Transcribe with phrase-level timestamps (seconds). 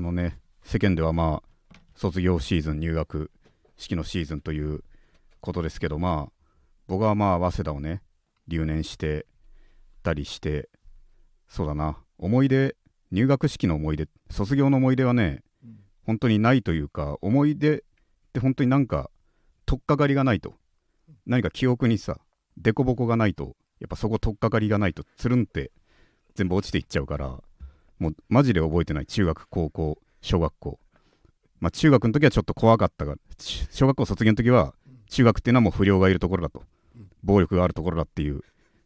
[0.00, 3.30] のね世間ではまあ卒業シーズン入学
[3.76, 4.82] 式のシーズンという
[5.40, 6.32] ことですけどまあ
[6.86, 8.02] 僕はまあ早稲田をね
[8.48, 9.26] 留年して
[10.02, 10.68] たりして
[11.48, 12.76] そうだな思い出
[13.10, 15.42] 入学式の思い出卒業の思い出はね、
[16.06, 17.82] 本当にないというか思い出っ
[18.32, 19.10] て本当になんか
[19.66, 20.54] 取っかかりがないと
[21.26, 22.18] 何か記憶にさ
[22.62, 25.72] 凸凹がないとやっぱそこ取っかかりがないとつるんって
[26.34, 27.38] 全部落ちていっちゃうから
[28.00, 30.80] もうマジで覚えてない中学高校小学校。
[31.60, 34.74] まあ中学の時はちょっと怖かったが小学校卒業の時は
[35.10, 36.64] 中学っていうのはもう不良がいるところだと。
[37.22, 38.40] 暴力があるところだっていう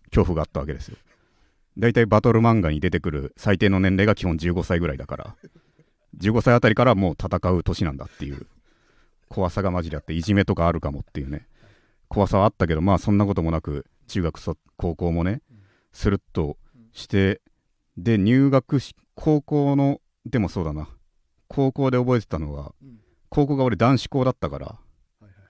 [0.07, 0.97] 恐怖があったわけですよ。
[1.79, 5.37] 大体バトル漫画に出てくる最低の年齢が基本15歳ぐらいだから。
[6.19, 8.47] 15歳あたりからもう戦う年なんだっていう。
[9.29, 11.47] 怖さがマジであっていじめとかあるかもっていうね。
[12.09, 15.43] 怖さはあったけどまあそんなこともなく中学高校もね
[15.93, 16.57] スルッと
[16.93, 17.41] して
[17.97, 20.89] で入学し高校のでもそうだな。
[21.49, 22.75] 高校で覚えてたのは、
[23.29, 24.79] 高校が俺男子校だったから、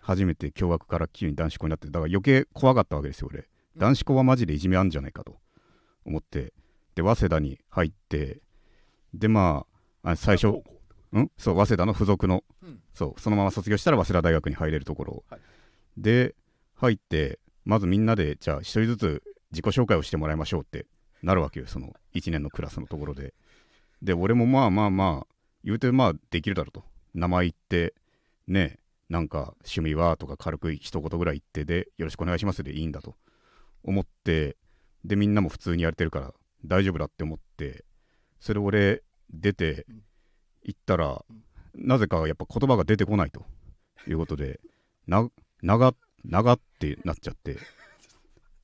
[0.01, 5.39] 初めて共学から急に男子校になってだから余計怖かったわけですよ俺、男子校はマジでいじめあんじゃないかと
[6.05, 6.53] 思って。
[6.95, 8.41] で早稲田に入って
[9.13, 9.67] でま
[10.03, 11.31] あ最初ん？
[11.39, 15.41] そう早稲田の付属の、うん、そうそのまま卒業したら早稲田大学に入れるところ、はい、
[15.97, 16.35] で
[16.75, 20.87] 入ってまずみんなでじゃあ一人ずつ自己紹介をしてもらいましょうって
[21.23, 23.35] なるわけよその1年のクラスのところで
[24.05, 26.85] で俺もまあまあまあ言うてまあできるだろうと。
[27.15, 27.95] 名前言って
[28.47, 33.17] ねなんか趣味はとか軽く一言ぐらい言ってでよろしくお願いしますでいいんだと。
[33.83, 34.57] 思って
[35.05, 36.33] でみんなも普通にやれてるから
[36.65, 37.85] 大丈夫だって思って
[38.41, 39.87] それ俺出て
[40.63, 41.23] 行ったら
[41.75, 43.45] なぜかやっぱ言葉が出てこないと。
[44.07, 44.61] いうことで
[45.07, 45.29] な
[45.63, 47.57] 長長ってなっちゃって。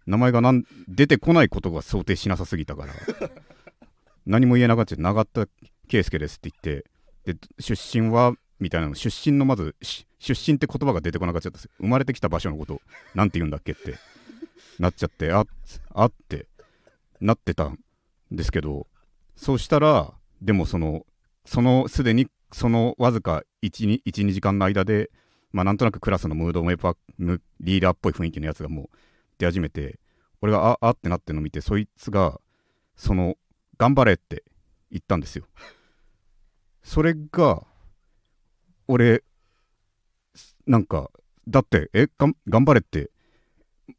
[0.06, 2.94] 名前がなん出てこないことが想定しなさすぎたから。
[4.26, 5.46] 何も言えなかった長田
[5.88, 9.74] 圭介ですって言ってで出身はみたいなの出身のまず
[10.18, 11.50] 出身って言葉が出てこなかった。
[11.50, 12.80] です生まれてきた場所のこと
[13.14, 13.96] なんて言うんだっけって
[14.78, 15.44] なっちゃってあ
[15.94, 16.46] あって
[17.20, 17.78] なってたん
[18.30, 18.86] ですけど
[19.36, 19.78] そうした。
[19.78, 21.04] らでもその
[21.44, 25.10] そのすでにそのわずか12時間の間で
[25.52, 28.88] まあなんとなくクラスのムードメーパーリーダーっぽい雰囲気のやつがもう
[29.38, 29.98] 出始めて
[30.42, 32.40] 俺がああってなってるのを見てそいつが
[32.96, 33.36] その
[33.80, 34.44] 頑張れって
[34.90, 35.46] 言ったんですよ。
[36.82, 37.62] それが
[38.88, 39.22] 俺
[40.66, 41.10] なんか
[41.48, 43.10] だってえが頑張れって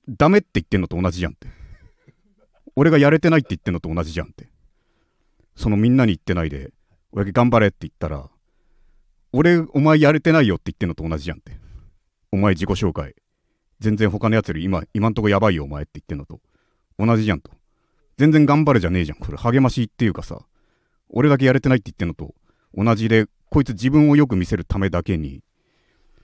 [0.07, 1.47] ダメって言ってんのと同じじゃんって。
[2.75, 4.49] 俺がやれてないって言ってんのと同じじゃんって。
[5.55, 6.69] そのみんなに言ってないで
[7.11, 8.29] 俺頑張れって言ったら
[9.33, 11.59] 俺お前やれてないよって言ってんのと同じじゃんって。
[12.31, 13.15] お前自己紹介。
[13.79, 16.39] 全然他のやつより今今んとこやばいよお前って言ってんのと
[16.99, 17.49] 同じじゃんと。
[18.21, 19.37] 全然頑張れじゃねえじゃんこれ。
[19.39, 20.45] 励ましっていうかさ。
[21.09, 22.35] 俺だけやれてないって言ってんのと
[22.75, 25.41] 同じでこいつ自分をよく見せるためだけに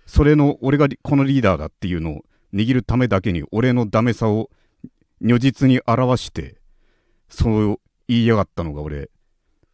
[0.05, 2.21] それの俺がこのリーダーだっていうのを
[2.53, 4.51] 握るためだけに俺のダメさを
[5.21, 6.61] 如実に表して
[7.29, 9.09] そう言いやがったのが俺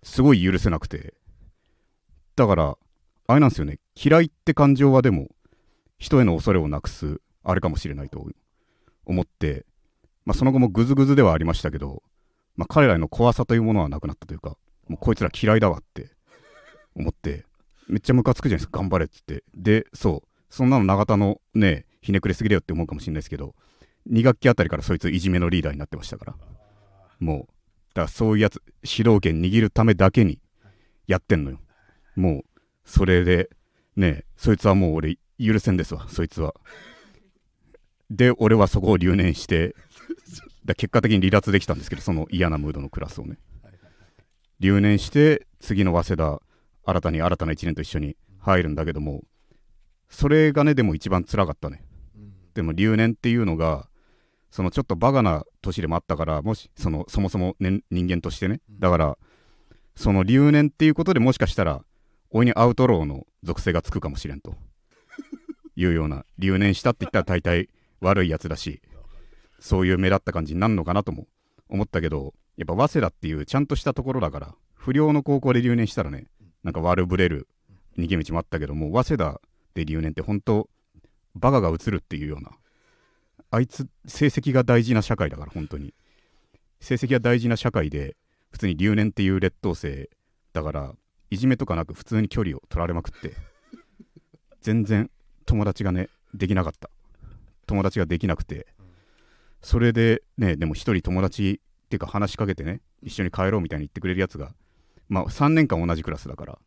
[0.02, 1.14] すごい許せなくて。
[2.38, 2.78] だから
[3.28, 3.80] あれなんですよね。
[4.02, 5.28] 嫌いって感情はでも
[6.00, 8.26] 人への恐れをなくすあれかもしれないと
[9.06, 9.66] 思って、
[10.26, 12.02] まあ、その後もグズグズではありましたけど、
[12.56, 16.12] まあ、彼らの怖さというものはなくなったというかもうこいつら嫌いだわって
[16.96, 17.46] 思って
[17.88, 18.80] めっちゃムカつくじゃないですか。
[18.80, 19.44] 頑張れっつって。
[19.54, 20.28] でそう。
[20.50, 23.56] そんなの永田のねひねくれすぎだよって思うかもしれないですけど
[24.12, 26.36] 2学期あたりからそいついじめのリーダーになってましたから。
[27.20, 27.54] もう
[27.94, 30.40] だからそういうやつ主導権握るためだけに
[31.08, 31.60] やってんのよ。
[32.16, 32.44] もう
[32.86, 33.50] それで
[33.96, 36.54] ねそいつはもう俺許せんですわそいつは。
[38.10, 39.76] で俺はそこを留年して
[40.66, 43.38] だ結果的に離脱できたんですけどその嫌なムードのクラスをね。
[44.60, 46.42] 留年して次の早稲田
[46.86, 49.22] 新たに新たな1年と一緒に入るんだけども
[50.10, 51.84] それがねでも一番つらかったね、
[52.16, 53.90] うん、でも留年っていうのが
[54.52, 58.62] そのちょっとバカな年でもあったからもしそのそもそも、ね、人間としてね。
[58.70, 59.18] だから
[59.96, 61.84] その留年っていうことでもしかしたら
[62.30, 64.56] おいにアウトローの属性がつくかもしれんと。
[65.76, 67.70] いうような留年したって言ったら大体
[68.00, 68.84] 悪いやつだし
[69.64, 71.26] そういう目立った感じになるのかなとも
[71.70, 76.26] 思ったけどやっぱ早稲田っていうちゃんとしたところだから不良の高校で留年したらね
[76.66, 77.48] なんか悪ぶれる
[77.98, 79.42] 逃げ道もあったけども早稲田
[79.74, 80.70] で留年って本当
[81.34, 82.52] バカが映るっていうような
[83.52, 85.94] あいつ成績が大事な社会だから本当に。
[86.82, 88.18] 成績が大事な社会で
[88.52, 90.10] 普通に留年っていう劣等生
[90.52, 90.92] だから
[91.30, 93.34] いじめとかなく普通に距離を取られまくって
[94.60, 95.10] 全然
[95.46, 96.90] 友達がねできなかった。
[97.66, 98.68] 友達ができなくて
[99.64, 104.54] それでねでも一人友達っていうか話しかけてね一緒に帰ろうみたいに言ってくれるやつが
[105.10, 106.60] まあ3年間同じクラスだから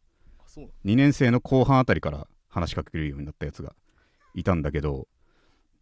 [0.47, 3.75] そう2年生の後半あたりから話しかけるようになったやつが
[4.35, 5.07] いたんだけど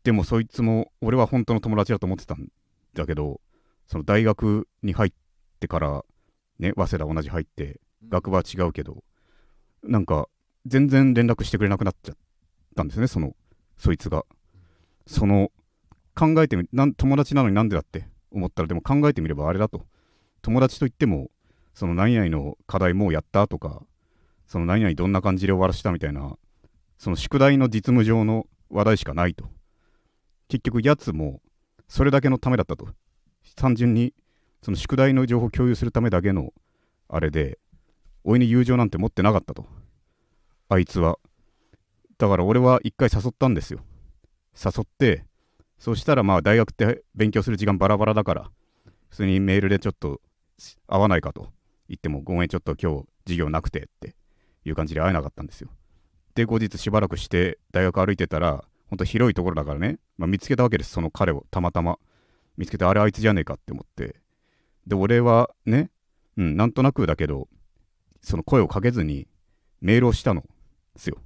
[0.02, 2.48] でもそいつも俺は本当の友達だと思ってたん
[2.94, 3.40] だけど
[3.86, 5.12] その大学に入っ
[5.60, 6.04] てから
[6.58, 9.04] ね早稲田同じ入って学部は違うけど
[9.82, 10.28] なんか
[10.66, 12.16] 全然連絡してくれなくなっちゃっ
[12.74, 13.34] たんですねその
[13.78, 14.24] そいつが。
[15.06, 15.50] その
[16.14, 19.82] 考えてみなん友達なのになんでだって思ったらでも考えてみればあれだと。
[20.42, 21.30] 友達といっても
[21.74, 23.82] その何々の課題もうやったとか
[24.46, 26.36] その何々どんな感じで終わらしたみたいな
[26.98, 29.46] その宿題の実務上の話題しかないと。
[30.48, 31.40] 結局やつも
[31.88, 32.88] それだけのためだったと。
[33.56, 34.14] 単純に
[34.62, 36.52] その宿題の情報を共有するためだけの
[37.08, 37.58] あれで
[38.24, 39.66] 俺に友情なんて持ってなかったと。
[40.68, 41.18] あいつは。
[42.18, 43.80] だから俺は一回誘ったんですよ。
[44.54, 45.24] 誘って
[45.78, 48.50] そしたらまあ大学って勉強する時間バラバラだから
[49.08, 50.20] 普通にメールでちょっと
[50.86, 51.52] 会わないかと。
[51.88, 54.14] 言ってもごめんちょっと今日授業なくてって
[54.64, 55.68] いう感じで会えなかったんですよ。
[56.34, 60.90] で後日しばらくして大学歩いてたらほんと広いところだからね、まあ、見つけたわけです。
[60.90, 61.98] その彼をたまたま
[62.56, 64.16] 見つけてあれあいつじゃねえかって思って。
[64.86, 65.90] で俺はね
[66.36, 67.48] うんなんとなくだけど
[68.22, 69.28] その声をかけずに
[69.80, 70.42] メールをしたの。
[70.94, 71.18] ですよ。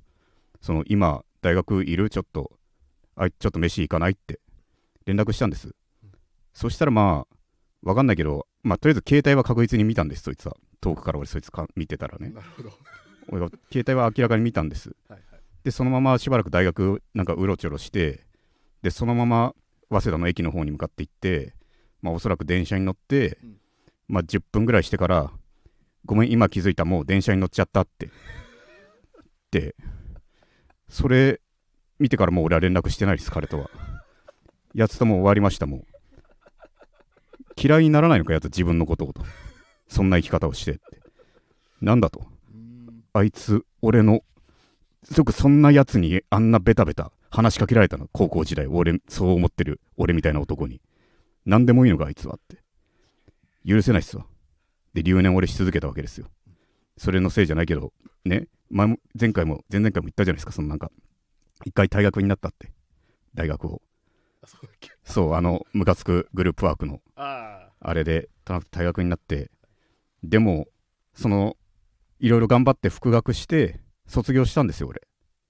[0.60, 2.57] その今大学いるちょっと
[3.18, 4.40] あいちょっと飯行かないって
[5.04, 5.74] 連絡したんです、
[6.52, 7.36] そしたらまあ
[7.82, 10.56] わかんないけどまあとりあえず携帯は確実に見たんですそいつは。
[10.80, 12.30] 遠くから俺そいつか見てたらね。
[12.30, 12.70] なるほど。
[13.30, 14.90] 俺が携帯は明らかに見たんです。
[15.08, 15.40] はいはい。
[15.64, 18.24] でそのまましばらく大学なんかうろちょろして
[18.82, 19.54] でそのまま
[19.90, 21.54] 早稲田の駅の方に向かって行って
[22.00, 23.56] まあおそらく電車に乗って、うん。
[24.06, 25.32] まあ10分ぐらいしてから
[26.04, 28.10] ごめん今気づいたもう電車に乗っちゃったって。
[29.50, 29.74] で
[30.88, 31.40] それ
[31.98, 33.70] 見てからもう俺は連絡してないです彼とは
[34.74, 35.82] やつとも終わりましたもう
[37.60, 39.22] 嫌いにならないのかやつ自分のことをと
[39.88, 40.80] そんな生き方をしてって
[41.80, 42.26] なんだと
[43.18, 44.22] あいつ、俺の、
[45.16, 50.80] よくそんなやつにあんなベタベタ話しかけられたの、高校時代、俺、そう思ってる、俺みたいな男に。
[51.46, 52.58] 何でもいいのか、あいつはって。
[53.66, 54.26] 許せないっすわ。
[54.94, 56.28] で、留年俺し続けたわけですよ。
[56.96, 57.92] それのせいじゃないけど、
[58.24, 60.92] ね、前前回も、前々回も言ったじゃないですか、そのなんか、
[61.64, 62.70] 一回退学になったって、
[63.34, 63.82] 大学を。
[64.42, 64.46] あ
[65.04, 67.00] そうあの、ムカつくグループワークの。
[67.16, 69.50] ああれでた退学になって。
[70.22, 70.66] でも
[71.14, 71.56] その
[72.18, 75.02] いろいろ頑張って復学して卒業したんですよ俺。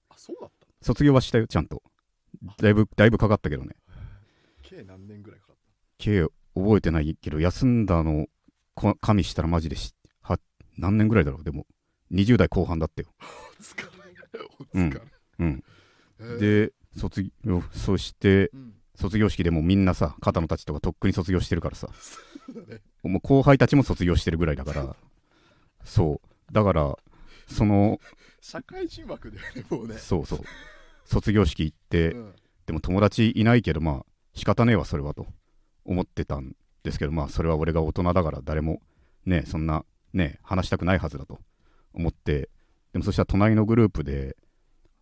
[0.09, 1.81] ああそうだった卒業はしたよちゃんと。
[2.57, 3.75] だいぶだいぶかかったけどね。
[4.61, 5.55] 計何年ぐらいかかっ
[5.97, 6.23] 計
[6.55, 8.27] 覚えてないけど休んだの
[8.75, 10.39] こ加味したらマジでしは
[10.77, 11.65] 何年ぐらいだろうでも。
[12.11, 13.09] 20代後半だったよ。
[13.19, 13.89] た お疲れ。
[14.41, 15.01] おうん疲れ、
[15.39, 15.47] うん。
[15.47, 15.78] えー
[16.39, 18.73] で卒業そしてうん。
[18.95, 21.87] 卒業式でもみんなさ肩のたちとかとっくに卒業してるからさ。
[23.03, 24.95] もう後輩たちも卒業してるぐらいだから。
[25.85, 26.53] そう。
[26.53, 26.97] だから
[27.47, 27.99] その
[28.41, 29.95] 社会人枠だよねもうね。
[29.97, 30.39] そうそう。
[31.05, 32.35] 卒業式行って、うん。
[32.65, 35.27] でも友達いないけどまあ仕方ねえわそれはと。
[35.85, 38.81] 思ってたんですけどまあそれは俺が大人だから誰も
[39.25, 41.39] ねそんなね話したくないはずだと
[41.93, 42.49] 思って。
[42.91, 44.35] でもそしたら隣のグループで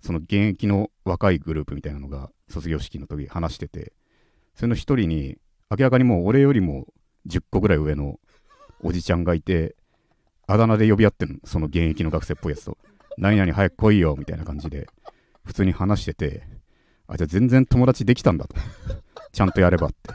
[0.01, 3.93] その現役の若いグループみたいなのが卒業式の時話してて
[4.55, 5.37] それの一人に
[5.69, 6.85] 明らかにもう俺よりも
[7.27, 8.19] 10個ぐらい上の
[8.81, 9.75] おじちゃんがいて
[10.47, 12.77] あだ名で呼び合ってんのその現役の学生っぽいやつと。
[13.17, 14.87] 何々早く来いよみたいな感じで
[15.43, 16.43] 普通に話してて
[17.07, 18.55] あじゃあ全然友達できたんだと。
[19.31, 20.13] ちゃんとやればって。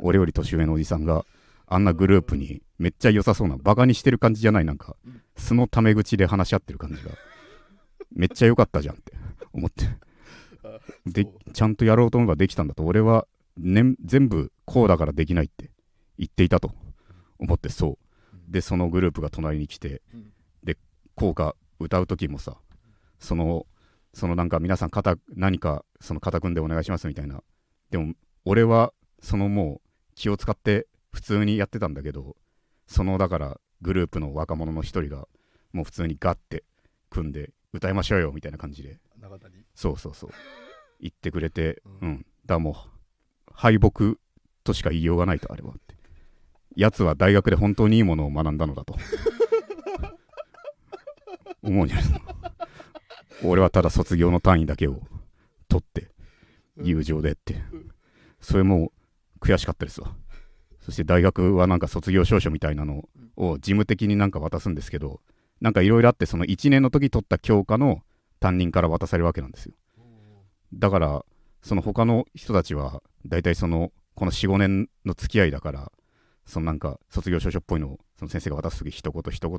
[0.00, 1.24] 俺より年上のおじさんが
[1.66, 4.96] あんなグループにめっちゃ良さそうなバカにしてる感じじゃないなんか
[5.36, 7.10] 素のタメ口で話し合ってる感じが。
[8.14, 9.12] めっちゃ良かったじゃんって
[9.52, 9.86] 思って。
[10.64, 13.26] あでちゃんとやろうと思えばできたんだと俺は、
[13.58, 15.70] ね、全部こうだからできないって
[16.18, 16.72] 言っていたと
[17.38, 18.50] 思ってそう。
[18.50, 20.32] でそのグループが隣に来てうん。
[20.62, 20.78] で
[21.14, 22.56] 校歌歌う時もさ
[23.18, 23.66] その
[24.12, 27.42] そのなんか皆さん肩何かその肩組んでお願いしますみたいな。
[27.90, 32.36] でも俺はそのもう気を使って普通にやってたんだけど
[32.86, 35.26] そのだからグループの若者の一人が
[35.72, 36.64] もう普通にガッて
[37.10, 38.98] 組んで歌いましょうよみたいな感じで。
[39.20, 40.30] 中谷そうそうそう。
[41.00, 42.08] 言ってくれてううん。
[42.10, 42.74] ん、だもう
[43.52, 44.14] 敗北
[44.62, 45.96] としか言いようがないとあれはって。
[46.76, 48.96] やつは大学で本当にいいものを学んだのだと。
[51.62, 52.34] 思うんじゃないですか。
[53.44, 55.02] 俺はただ卒業の単位だけを
[55.68, 56.10] 取って
[56.80, 57.62] 友情でって。
[58.40, 58.92] それも
[59.40, 60.14] 悔しかったですわ。
[60.80, 65.20] そして大学はなんか卒業証書みたいなのを事務的になんか渡すんですけど
[65.60, 68.02] なんかいろいろあってその1年の時取った教科の
[68.40, 69.74] 担任から渡されるわけなんですよ。
[70.74, 71.24] だから
[71.62, 75.92] その他の人たちは大体そのこの45年の付き合いだから
[76.44, 79.58] そのなんか卒業証書っぽいのをその先生が渡す時一言一言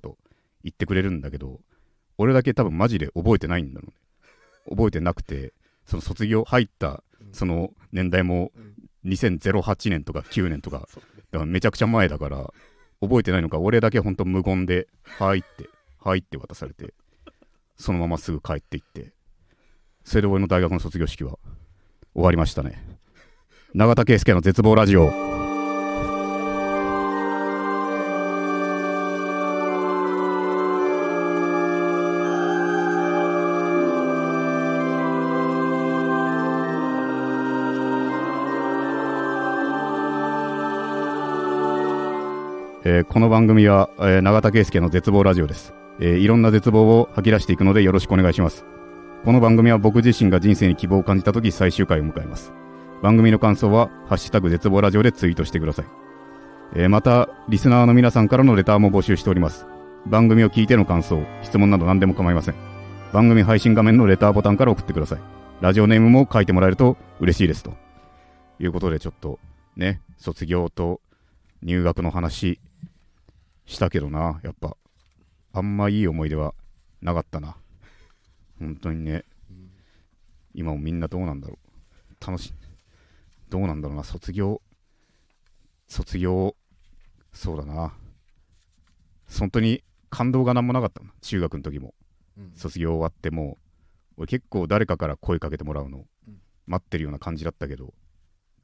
[0.64, 1.60] 言ってくれるんだけど
[2.18, 3.96] 俺だけ多分マジで覚えてないんだろうね。
[4.70, 5.54] 覚えてなくて
[5.86, 7.34] その卒業入ったうん。
[7.34, 8.75] その年代もうん。
[9.06, 10.88] 2008年とか9年とか
[11.32, 12.52] だからめちゃくちゃ前だから
[13.02, 14.88] 覚えてないのか俺だけほんと無言で
[15.20, 15.70] 「はい」って
[16.06, 16.94] 「はい」って渡されて
[17.76, 19.12] そのまますぐ帰っていって
[20.06, 21.38] それで俺の大学の卒業式は
[22.14, 22.82] 終わりましたね。
[23.74, 25.45] 永田圭介の絶望ラジオ。
[42.96, 48.66] えーこの番組は、えー永田圭介の絶望ラジオです、えーいろんな絶望を吐き出していくのでよろしくお願いします。
[49.25, 52.54] この番組は僕自身が人生に希望を感じた時最終回を迎えます。
[53.02, 55.86] 番組の感想は「ハッシュタグ絶望ラジオ」でツイートしてください、
[56.75, 59.68] えまたリスナーの皆さんからのレターも募集しております。
[60.08, 62.56] 番組を聞いての感想質問など何でも構いません。
[63.12, 65.20] 番組配信画面のレターボタンから送ってください。
[65.60, 67.74] ラジオネームも書いてもらえると嬉しいですと。
[68.62, 69.40] いうことでちょっと
[69.75, 71.02] ね卒業と
[71.62, 72.60] 入学の話
[73.66, 74.78] したけどなやっぱ。
[75.54, 76.54] あんまいい思い出は
[77.02, 77.56] なかったな。
[78.60, 79.24] 本当にね。
[79.50, 79.72] うん
[80.58, 82.26] 今もみんなどうなんだろう。
[82.26, 82.54] 楽し
[83.50, 84.04] どうなんだろうな。
[84.04, 84.62] 卒業。
[85.88, 86.56] 卒業。
[87.34, 87.94] そうだな。
[89.38, 91.94] 本当に感動が何もなかったな中学の時も。
[92.38, 92.52] うん。
[92.56, 93.58] 卒業終わっても。
[94.16, 96.06] 俺結構誰かから声かけてもらうの。
[96.28, 96.42] うん。
[96.68, 97.94] 待ってるような感じだったけど。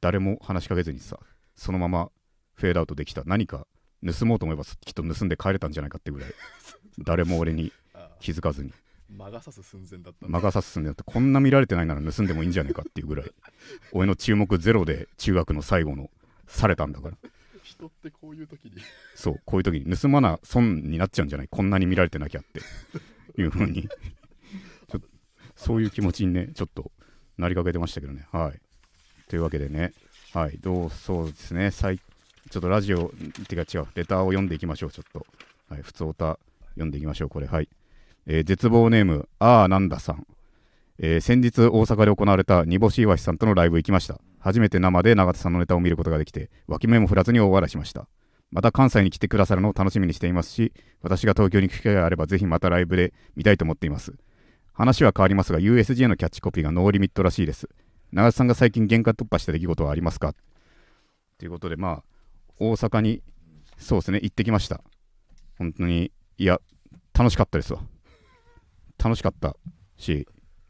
[0.02, 1.18] 誰も話しかけずにさ
[1.54, 2.10] そのまま
[2.54, 3.66] フェードアウトできた何か
[4.04, 6.30] 盗もうと思えばきっと盗んで帰れたんじゃないかってぐらい。
[6.98, 8.70] 誰も俺にあ気づかずに。
[8.70, 8.74] ー
[9.16, 13.30] 魔が差す寸前だった魔が差すんだよってこんな見られてないなら盗んでもいいんじゃないかっていうぐらい
[13.92, 16.10] 俺の注目ゼロで中学の最後の
[16.46, 17.16] されたんだから。
[17.62, 18.72] 人ってこういう時に。
[19.14, 21.48] そうこういう時に盗まな損になっちゃうんじゃない？
[21.48, 22.60] こんなに見られてなきゃって。
[23.40, 23.88] いう風に。
[24.90, 25.00] ちょ
[25.56, 26.90] そういう気持ちにねちょっと
[27.38, 28.26] なりかけてましたけどね。
[28.32, 28.60] はい。
[29.28, 29.92] というわけでね。
[30.32, 31.70] はいどうそうですね。
[31.70, 32.00] 最
[32.50, 33.12] ちょっとラジオ
[33.48, 35.26] てか違うレターを読んでいきましょうちょっと。
[35.68, 36.38] はい普通歌
[36.74, 37.46] 読んでいきましょうこれ。
[37.46, 37.68] はい、
[38.26, 40.26] えー絶望ネームあーなんださん。
[40.98, 44.20] えー先日大阪で行われた煮干し岩しさんとのライブ行きました。
[44.38, 48.06] 初めて生で永田さんのネタを見ることができて脇目も振らずに大笑いしました。
[48.50, 54.14] また関西に来てくださるのを楽しみにしていますし私が東京に行く機会があればぜひまたライブで見たいと思っています。
[54.74, 57.68] 話は変わりますが USJ のキャッチコピーがノーリミットらしいです。
[58.12, 60.34] 永田さんが最近限界突破した出来事はありますか？
[61.38, 62.02] ということでまあ
[62.70, 63.22] 大阪に
[63.76, 64.80] そうですね行ってきました。
[65.58, 66.60] 本当にいや
[67.12, 67.80] 楽しかったですわ。
[69.02, 69.56] 楽しかった
[69.96, 70.28] し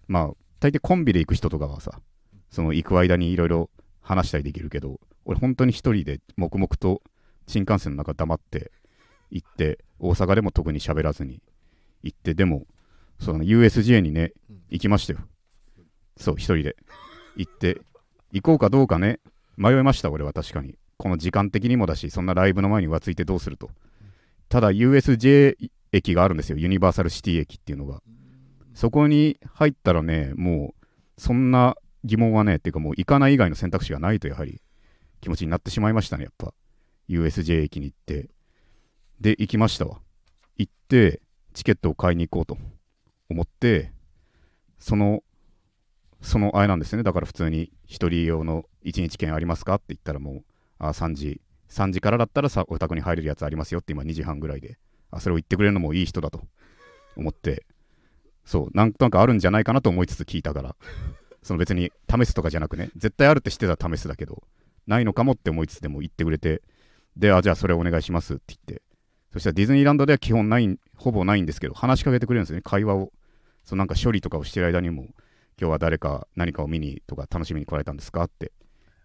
[0.08, 2.00] まあ大抵コンビで行く人とかはさ
[2.50, 3.70] その行く間にいろいろ
[4.00, 7.02] 話したりできるけど俺本当に一人で黙々と
[7.46, 8.72] 新幹線の中黙って
[9.30, 11.42] 行って大阪でも特に喋らずに
[12.02, 12.64] 行ってでも
[13.20, 14.32] その USJ にね
[14.70, 15.20] 行きましたよ。
[16.16, 16.76] そう一人で。
[17.36, 17.78] 行って
[18.32, 19.20] 行こうかどうかね
[19.56, 20.76] 迷いました俺は確かに。
[21.02, 23.70] この時間的にもだしそんなライブの前に浮ついてどうすると。
[24.48, 25.56] ただ USJ
[25.90, 26.58] 駅があるんですよ。
[26.58, 28.00] ユニバーサルシティ駅っていうのが。
[28.72, 34.62] そこに入ったらねもうそんな疑問はねっていうかもう行かない以外の選択肢がないとやはり
[35.20, 36.54] 気持ちになってしまいましたねやっぱ。
[37.08, 38.30] USJ 駅に行って。
[39.20, 39.98] で行きましたわ。
[40.56, 41.20] 行って
[41.52, 42.56] チケットを買いに行こうと
[43.28, 43.90] 思って
[44.78, 45.24] その
[46.20, 47.02] そのあれなんですね。
[47.02, 50.44] だから普通に一人用の1日券ありますかって言ったらもう
[50.82, 54.78] あ3時3時からだったらさお宅に入れるやつありますよって今2時半ぐらいで。
[55.10, 56.42] あそれを言ってくれるのもいい人だと。
[57.16, 57.64] 思って。
[58.44, 60.76] そうなんとなくあるんじゃないかなと思いつつ聞いたから。
[61.42, 62.90] その別に試すとかじゃなくね。
[62.96, 64.42] 絶対あるって知ってたら試すだけど
[64.86, 66.62] ないのかもって思いつつでも言ってくれて。
[67.16, 68.82] であじゃあそれお願いしますって言って。
[69.32, 72.62] そしたらディズニーランドでは基本ないほぼないんですけど話しかけてくれるんですよね。
[72.62, 73.12] 会話を。
[73.64, 75.04] そうなんか処理とかをしてる間にも
[75.56, 78.52] 今日は誰か何かを見にとか楽しみに来られたんですかって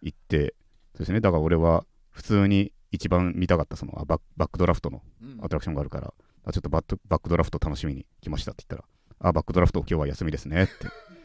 [0.02, 0.56] 言って。
[0.98, 6.12] そうですねだから俺は普通に一番見たかったそのあバッバックドラフトのうんアトラクションがあるから、
[6.44, 8.88] あちょっとバットバックドラフト楽しみに来ましたって言った
[9.24, 10.74] ら、あ、バックドラフト今日は休みですねって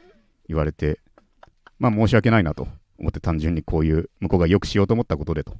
[0.47, 1.01] 言われて、
[1.79, 5.57] まあ申し訳ないなと思って単純にこういう向こうがよくしようと思ったことでと。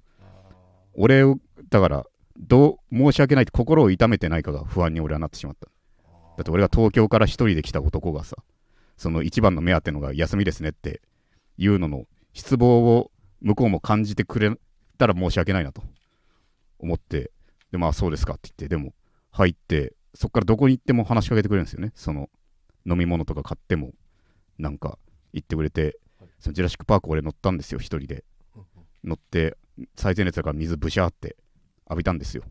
[0.95, 1.39] 俺を、
[1.71, 5.69] だから、どう申し訳ないって心を痛めてないかが不安に俺はなってしまった。
[6.37, 8.37] だって俺が東京から一人で来た男がさ、
[8.99, 11.01] その一番の目当てのが休みですねって
[11.57, 12.05] いうのの
[12.35, 13.12] 失望を
[13.43, 14.53] 向こうも感じてくれ
[14.99, 15.83] たら申し訳ないなと
[16.79, 17.31] 思って、
[17.71, 18.95] で、まあそうですかって言って、でも
[19.31, 21.93] 入って、そこからどこに行っても話しかけてくれるんですよね。
[21.95, 22.31] その
[22.87, 23.93] 飲み物とか買っても、
[24.59, 24.99] なんか
[25.33, 25.99] 言ってくれて、
[26.39, 28.25] そのジュラシック・パーク俺乗ったんですよ、一人で。
[29.05, 29.57] 乗って、
[29.97, 31.37] 最前列だから水ブシャーって
[31.89, 32.45] 浴びたんですよ。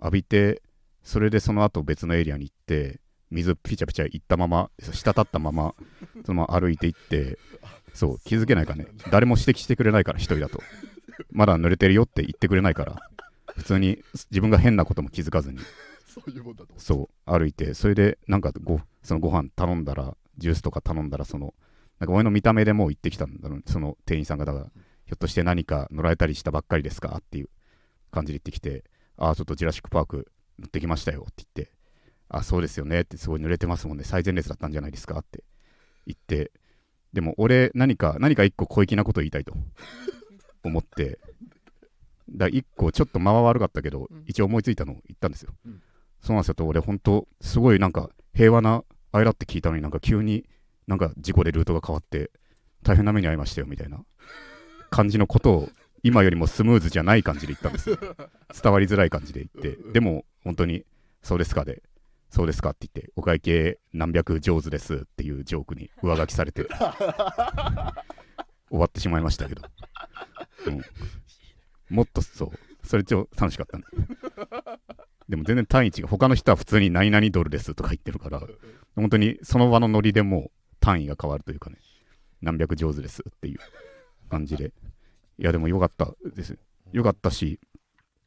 [0.00, 0.62] 浴びて、
[1.02, 5.74] それでその後別のエリアに行って、水ピチャピチャ行ったまま滴ったまま
[6.24, 7.38] そのまま歩いていって
[7.98, 8.86] そう気づけないからね。
[9.10, 10.62] 誰も指摘してくれないから一人だと。
[11.32, 12.96] まだ濡れてるよって言ってくれないから。
[13.56, 13.98] 普通に
[14.30, 15.58] 自分が変なことも気づかずに。
[16.06, 17.74] そういうもんだとそう歩いて。
[17.74, 21.54] それでなんかごそのご飯頼んだらジュースとか頼んだらその
[21.98, 24.64] なんか俺の見た目でもう行ってきたんだろうその店員さんがだから
[25.06, 27.48] ひょっとして何か乗られたりしたばっかりですかっていう
[28.12, 28.84] 感じで言ってきて
[29.16, 31.72] ああちょっとジュラシック・パーク乗ってきましたよって言って
[32.28, 34.04] あそうですよねってすごい濡れてますもんね。
[34.04, 35.42] 最前列だったんじゃないですかって
[36.06, 36.52] 言って
[37.12, 39.54] でも俺何か何か一個小粋なこと言いたいと
[40.64, 41.18] 思って。
[42.30, 44.22] だ一個ちょっと間は悪かったけど、うん。
[44.26, 45.82] 一応思いついたのを言ったんですよ、うん。
[46.20, 46.54] そうなんですよ。
[46.54, 50.44] と俺本当すごいなんか平和な間って聞いたのになんか急に
[50.86, 52.30] なんか事故でルートが変わって
[52.82, 54.04] 大変な目に遭いましたよみたいな
[54.90, 55.68] 感じのことを
[56.02, 57.98] 今よりもスムーズじゃない感じで言ったんですよ。
[58.62, 59.82] 伝わりづらい感じで言って。
[59.92, 60.84] でも本当に
[61.22, 61.82] そうですかで
[62.30, 66.66] そうですかって言ってお会計何百上手ですっていうジョークに上書きされて
[68.70, 69.62] 終わってしまいましたけど、
[70.66, 70.82] うん、
[71.88, 72.50] もっとそう。
[72.84, 73.84] それ超楽しかったね
[75.28, 75.36] で。
[75.36, 78.40] も全然単位違う他の人は普通に何々ドルですとか言ってるから
[78.96, 81.76] 本当にその場のノリでもう単位が変わるというかね
[82.40, 83.58] 何百上手ですっていう
[84.30, 84.72] 感じで。
[85.40, 86.58] いやでもよかったです。
[86.92, 87.60] よかったし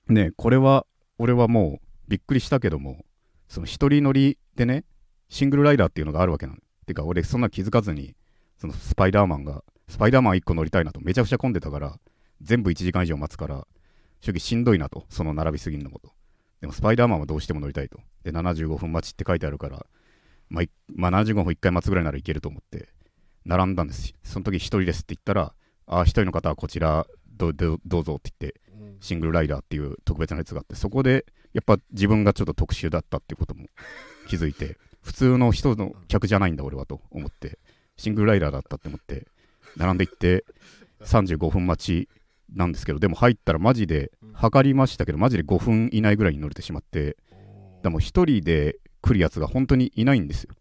[0.07, 0.85] ねこれは
[1.17, 3.03] 俺はもうびっくりしたけども
[3.51, 4.85] その一人乗りでね
[5.27, 6.59] シングルライダーっていうのがあるわけなの。
[6.85, 8.15] てか俺そんな気づかずに
[8.57, 11.99] そのスパイダーマンがスパイダーマン1個乗りたいなとめちゃくちゃ混んでたから
[12.41, 13.67] 全部1時間以上待つから
[14.21, 16.13] 正直しんどいなとその並びすぎるのもと。
[16.61, 17.99] でもスパイダーマンはどうしても乗りたいと。
[18.23, 19.85] で75分待ちって書いてあるから
[20.49, 22.87] まあ、いまあ、75分1回待つぐらいならいけると思って
[23.45, 25.53] 並んだんですその時1人ですって言ったら
[25.87, 28.97] ああ1人の方はこちらどどどうぞって言ってうん。
[29.01, 33.67] シングルライダーっていう特別なやつがあってそこでやっぱ自分がちょっと特殊だったっていうことも
[34.27, 37.59] 気づいて普通の人の客じゃないんだ俺はと思って
[37.97, 39.27] シングルライダーだったって思って
[39.77, 40.45] 並んでいって
[41.01, 42.09] 35分待ち
[42.55, 47.17] なんですけどでも入ったらマジで測りましたけどマジで5分以内ぐらいに乗れてしまって
[47.83, 50.53] でも1人で来るやつが本当にいないんですよ。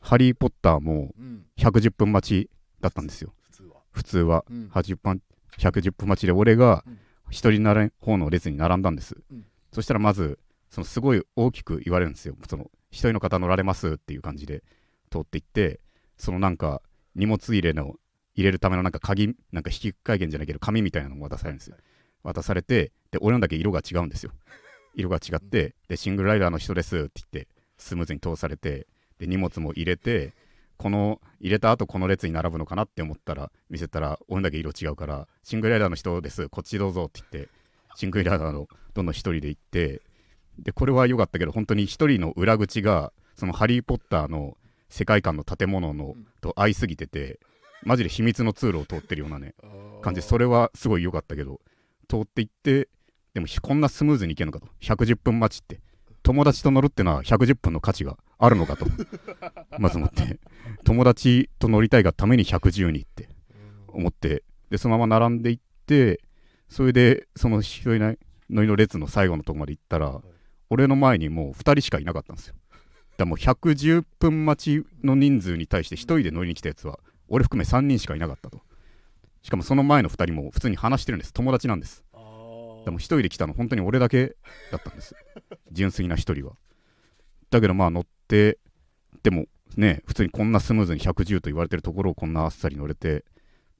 [0.00, 1.44] ハリー・ポッターもうん。
[1.58, 3.32] 110分待ちだったんですよ。
[3.42, 3.74] 普通は。
[3.92, 4.44] 普通は。
[4.50, 4.70] うん。
[4.72, 5.22] 80分
[5.58, 6.98] 110分待ちで俺がうん。
[7.30, 10.38] 一人なら方の列に並んだんです、うんそしたらまず
[10.70, 12.36] そのすごい大きく言われるんですよ。
[12.48, 14.62] その一人の方乗られますっていう感じで
[15.10, 15.80] 通っていって
[16.16, 16.82] そのなんか
[17.14, 17.96] 荷物入れの
[18.34, 21.76] 入れるためのなんか鍵なんか引き換え券じゃないけど紙みたいなのを渡されるんですよ。
[22.22, 24.32] 渡されてで俺のだけ色が違うんですよ。
[24.94, 28.86] 色が違ってでシングルライダーの人ですって言ってスムーズに通されて
[29.18, 30.34] で荷物も入れて
[30.76, 37.50] この入れた後この列に並ぶのかなって思ったら見せたら俺だけ色違うからシングルライダーの人ですこっちどうぞって言って
[37.98, 40.02] シングルラーのどんどん一人で行って
[40.56, 44.56] でこれは良かったけど本当に一人の裏口がその「ハリー・ポッター」の
[44.88, 47.40] 世界観の建物のと合いすぎてて
[47.82, 49.54] マジで秘密の通路を通ってるようなね
[50.00, 50.22] 感じ。
[50.22, 51.60] それれはすごい良かったけど
[52.08, 52.88] 通っていって
[53.34, 54.72] でもこんなスムーズに行けるのかと。
[54.80, 55.80] 110分待ちって。
[56.22, 58.86] 友達と乗るってのは110分の価値があるのかと
[59.78, 60.38] まず思って。
[60.84, 63.28] 友達と乗りたいがために110にって
[63.88, 66.20] 思ってでそのまま並んでいって
[66.68, 68.18] それでその一人いない
[68.50, 70.20] 乗りの列の最後のとこまで行ったら
[70.70, 72.54] 俺の前にもう2人しかいなかったんですよ。
[72.70, 72.84] だか
[73.18, 78.60] らもう110分待ちの人数に対して1人で乗りに来たやつは俺含め3人しかいなかったと。
[79.42, 81.32] しかもその前の2人も普通に話してるんです。
[81.32, 82.04] 友達なんです。
[82.84, 84.36] でも1人で来たの本当に俺だけ
[84.70, 85.14] だったんです。
[85.72, 86.56] 純粋な1人は。
[87.50, 88.58] だけどまあ乗って
[89.22, 93.24] でもね普通にこんなスムーズに110と言われてるところをこんなあっさり乗れて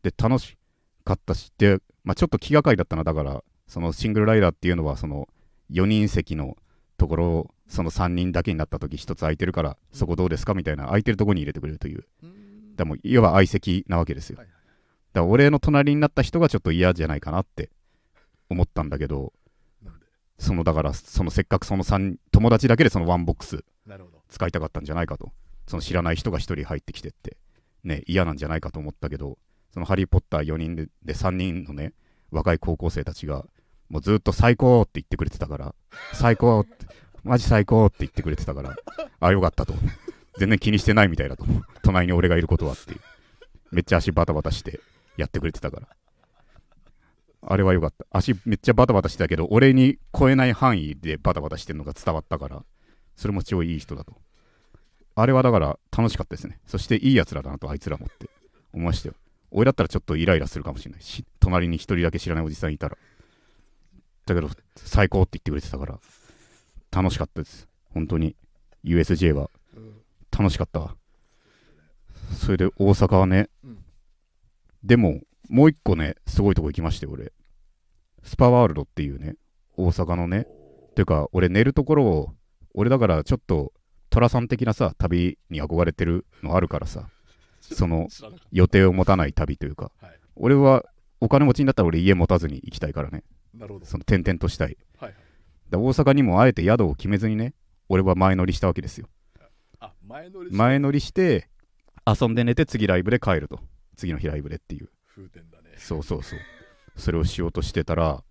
[0.02, 0.56] で楽し
[1.04, 5.28] かったしで、まあ、ちょっと気がかりだったなだからそのシングルライダーっていうのはその
[5.70, 6.56] 4人席の
[6.96, 12.06] ところをその3人だけになった時1つ空いてるからそこどうですかみたいな空いてるところに入れてくれるという。
[12.22, 12.76] うん。
[12.76, 14.38] でもいわば相席なわけですよ。
[14.38, 14.50] だか
[15.12, 17.68] ら俺の隣になった人がちょっと嫌じゃないかなって
[18.48, 19.34] 思ったんだけど
[20.38, 23.66] そのだからそのせっかくその3友達だけでそのワンボックス
[24.30, 25.30] 使いたかったんじゃないかと。
[25.66, 27.36] その知らない人が1人入ってきてって
[27.84, 29.36] ね嫌なんじゃないかと思ったけど
[29.72, 31.92] そのハリー・ポッター4人でで3人のね
[32.30, 33.44] 若い高校生たちが
[33.88, 35.74] もうずっと最高って言ってくれてたから
[36.12, 36.86] 最高って
[37.24, 38.70] マジ最高って言ってくれてたから
[39.20, 39.74] ああよかったと。
[40.38, 41.44] 全然気にしてないみたいだと
[41.82, 43.00] 隣に俺がいることはっていう。
[43.72, 44.80] めっちゃ足バタバタして
[45.16, 45.88] やってくれてたから。
[47.42, 48.06] あれはよかった。
[48.10, 52.62] 足めっちゃバタバタしてたけど俺に超えない範囲でバタバタしてるのが伝わったから
[53.16, 54.14] それも超いい人だと。
[55.16, 56.60] あれはだから楽しかったですね。
[56.66, 58.30] そしていいやつらだなとあいつらもって
[58.72, 59.14] 思いましたよ。
[59.50, 62.96] 俺だったらちょっとイライラするかもしれないし隣に一人だけ知らないおじさんいたら。
[64.26, 65.98] だけど最高って言ってくれてたから
[66.90, 67.68] 楽しかったです。
[67.94, 68.36] 本当に。
[68.84, 69.50] USJ は。
[70.30, 70.94] 楽しかったわ。
[72.36, 73.84] それで大阪はね、うん
[74.84, 77.32] でももう一個ねすごいとこ行きましたよ俺。
[78.22, 79.34] スパワールドっていうね
[79.76, 80.46] 大阪のね
[80.94, 82.30] ていうか俺寝るところを
[82.74, 83.72] 俺だからちょっと
[84.10, 87.08] 寅さん的なさ旅に憧れてるのあるからさ。
[87.74, 88.08] その
[88.52, 90.18] 予定を持たない旅というか、はい。
[90.36, 90.84] 俺は
[91.20, 93.24] お金持ちになったら俺家持たずに行きたいからね。
[93.52, 93.86] たなるほど。
[93.86, 94.76] その転々としたい。
[94.98, 95.14] はいはい。
[95.70, 97.54] だ大阪にもあえて宿を決めずにね
[97.88, 99.08] 俺は前乗りしたわけですよ。
[99.80, 101.48] あ前乗り前乗りして
[102.06, 103.60] 遊んで寝て次ライブで帰ると。
[103.96, 104.88] 次の日ライブでっていう。
[105.14, 105.70] 風天だね。
[105.76, 106.38] そうそうそう。
[106.96, 108.22] それをしようとしてたら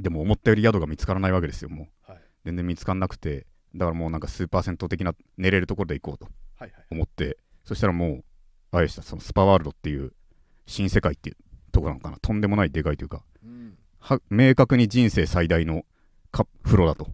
[0.00, 2.10] でも思ったより宿が見つからないわけですよもう。
[2.12, 2.22] はい。
[2.44, 3.46] 全然見つからなくて。
[3.74, 6.86] だからもうなんかスーパー銭湯的な寝れるところで行こうとはいはい。
[6.90, 7.36] 思って。
[7.64, 8.24] そしたらもう
[8.70, 10.12] あれでしたそのスパワールドっていう
[10.66, 11.36] 新世界っていう
[11.72, 12.18] ところなのかな。
[12.20, 13.78] とんでもないでかいというかうん。
[13.98, 15.84] は明確に人生最大の
[16.30, 17.08] カ風呂だと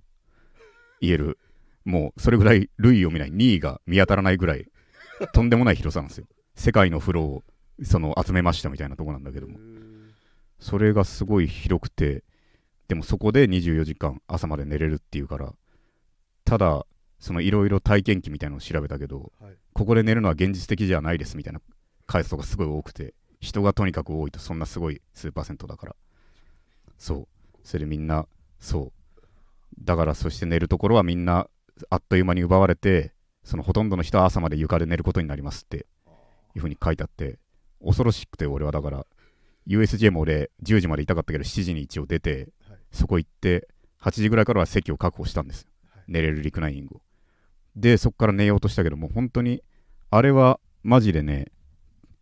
[1.01, 1.38] 言える
[1.85, 4.67] もうそれぐらい類を見ない2位が見当たらないぐらい
[5.33, 6.27] とんでもない広さなんですよ。
[6.57, 7.43] 世界の風呂を
[7.83, 9.59] その集めましたみたいなとこなんだけども。
[10.61, 12.25] それがすごい広くて
[12.88, 15.53] でもそこで24時間朝まで寝れるっていうから
[16.45, 16.87] ただ
[17.25, 19.55] そのいろいろ体験記みたいなのを調べたけどはい。
[19.73, 21.61] ここで寝るのは現実的じゃないですみたいな
[22.07, 25.97] 回数がすごい多くて人がとにかく多いとそんなすごいスーパー銭湯だから。
[26.99, 27.29] そう。
[27.63, 28.27] それでみんな
[28.61, 29.83] そう。
[29.83, 31.49] だからそして寝るところはみんな
[31.89, 35.87] あっという間に奪われてそのほとんどの人は朝まで床で寝ることになりますって
[36.55, 37.39] いうふうに書いてあって
[37.83, 39.07] 恐ろしくて俺はだから
[39.67, 42.79] USJ も俺10時までいたかったけど7時に一応出てはい。
[42.93, 43.67] そこ行って
[44.03, 45.67] 8時ぐらいからは席を確保したんです。
[45.91, 46.05] はい。
[46.07, 47.01] 寝れるリクライニングを
[47.77, 49.63] でそこから寝ようとしたけども本当に
[50.11, 51.47] あれはマジでね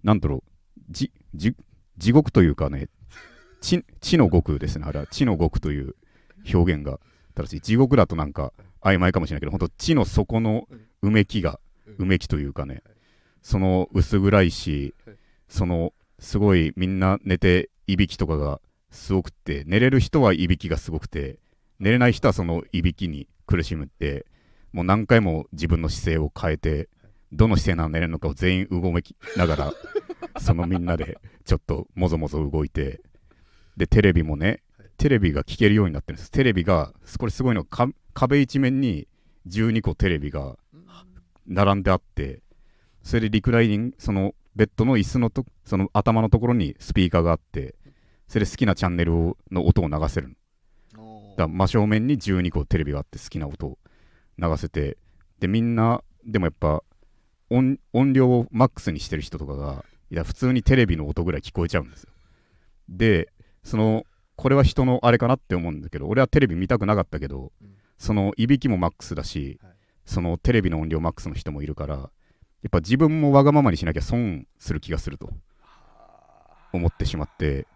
[0.03, 0.43] なんだろう
[0.91, 1.55] じじ
[1.99, 2.88] 地獄というかね
[3.61, 4.85] 地地の極ですね。
[4.87, 5.95] あれは地の極という
[6.53, 6.99] 表現が
[7.35, 7.61] 正しい。
[7.61, 10.67] 地獄だとなんか曖昧かもしれないけど本当地の底の
[11.01, 11.61] うめきが
[11.99, 12.83] うめきというかね
[13.41, 14.95] その薄暗いし
[15.49, 18.61] そのすごいみんな寝ていびきとかが
[18.91, 21.38] すごくて寝れる人はいびきがすごくて
[21.79, 24.27] 寝れない人はそのいびきに苦しむって
[24.73, 26.89] もう何回も自分の姿勢を変えて
[27.33, 29.73] どの姿勢なら寝れるのかを全員うごめきながら
[30.41, 33.01] そのみんなでちょっともぞもぞ動いて
[33.77, 34.63] でテレビもね
[34.97, 36.31] テレビが聞けるようになってるんです。
[36.31, 39.09] テレビがこれすごいのか壁一面に
[39.49, 40.57] 12個テレビが
[41.47, 42.41] 並んであって
[43.03, 47.75] それでリクライニングそのベッドの椅子のとその頭のところにスピーカーがあって
[48.29, 50.35] それで好きなチャンネルをの音を流せるの。
[51.37, 53.79] だ真正面に12個テレビがあって好きな音を
[54.38, 54.97] 流せて
[55.38, 56.83] でみんなでもやっぱ
[57.51, 62.11] 音音量をマックスにしてる人とかがいや普通にテレビの音ぐらい聞こえちゃうんですよ。
[62.88, 63.29] で
[63.64, 64.05] その
[64.37, 67.75] これは人のあれかなって思うんだけど俺はテレビ見たくなかったけど、うん。
[67.99, 69.73] そのいびきもマックスだし、はい。
[70.05, 72.11] そのテレビの音量マックスの人もいるからやっ
[72.71, 75.31] ぱ自分もわがままにしなきゃ損する気がすると。
[76.73, 77.66] 思ってしまって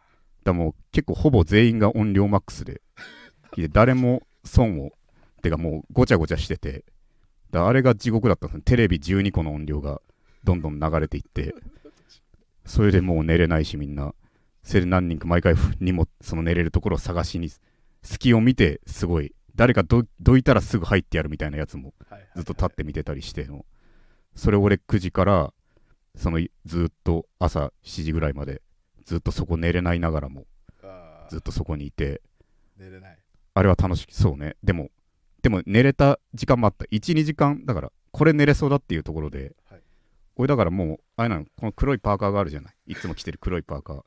[0.45, 2.81] だもう結構ほぼ全員が音量マックスで
[3.57, 4.93] で誰も損を
[5.43, 6.85] てかもうごちゃごちゃしてて。
[7.51, 10.01] だあれが地獄だったんですねテレビ12個の音量が
[10.43, 11.55] どんどん流れていって。
[12.65, 14.15] それでもう寝れないしみんな。
[14.63, 17.51] それで何人か毎回にもその寝れるところを探しに
[18.03, 21.95] 隙を見てすごい誰かどどいたらすぐ入ってやるみたいなやつも
[22.35, 23.65] ずっと立って見てたりしての。
[24.35, 25.53] それを俺9時から
[26.17, 28.61] そのずっと朝7時ぐらいまで
[29.05, 30.47] ずっとそこ寝れないながらも
[31.31, 32.21] ずっとそこにいて。
[32.77, 33.19] 寝れない。
[33.55, 34.57] あれは楽しそうね。
[34.63, 34.91] でも
[35.47, 36.87] でも寝れた時間もあった。
[36.87, 39.81] 12時間だからこれ寝れそうだっていうところで、はい。
[40.35, 42.75] 俺だからもうあれなのこの黒いパーカーがあるじゃない？
[42.95, 44.03] いつも着てる黒いパーカー。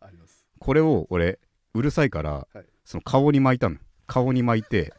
[0.60, 1.40] これを俺
[1.74, 2.66] うるさいから、はい。
[2.84, 3.78] その顔に巻いたの。
[4.06, 4.92] 顔に巻いて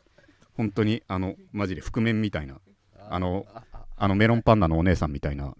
[0.56, 2.58] 本当にあのマジで覆面みたいな。
[3.10, 3.44] あの
[3.98, 5.54] あのメロンパンダのお姉さんみたいな。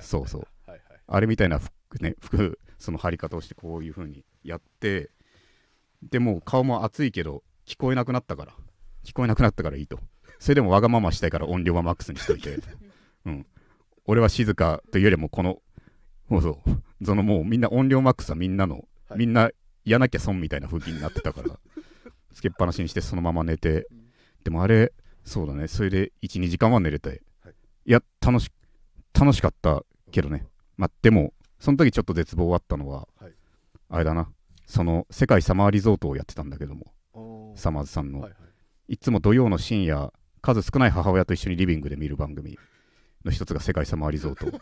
[0.00, 0.48] そうそう。
[0.66, 1.00] はいはい。
[1.08, 5.10] あれみたいな服ね服その貼り方をしてこういう風にやって
[6.02, 8.52] でもう顔も熱いけど聞こえなくなったから
[9.06, 10.00] 聞こえなくなったからいいと。
[10.40, 12.58] それでもわがまましたいから音量はマックスにしといて。
[13.24, 13.46] うん。
[14.04, 15.62] 俺は静かというよりもこの
[16.28, 16.60] そうそ
[17.00, 17.04] う。
[17.04, 19.18] そのもうみんな音量マックスはみんなの、はい。
[19.20, 19.50] みんな
[19.84, 21.58] やなきゃ損みたいな風景になってたから。
[22.34, 23.86] つけっぱなしにしてそのまま寝て。
[24.42, 24.92] でもあれ
[25.24, 25.68] そうだね。
[25.68, 27.54] それで12時間は寝れて、はい。
[27.86, 28.50] いや楽し
[29.14, 30.46] 楽しかったけどね。
[30.76, 33.32] まあでもその時ちょっと絶望あったのは、はい。
[33.88, 34.32] あれだな。
[34.66, 36.92] その世界サマーリゾートをやってたんだけども。
[37.56, 38.45] サマーズさんの、はいはい
[38.88, 42.58] いつも土曜の深夜数少ない母親と一緒にリビングで見る番組
[43.24, 44.60] の一つが世界サマーリゾート。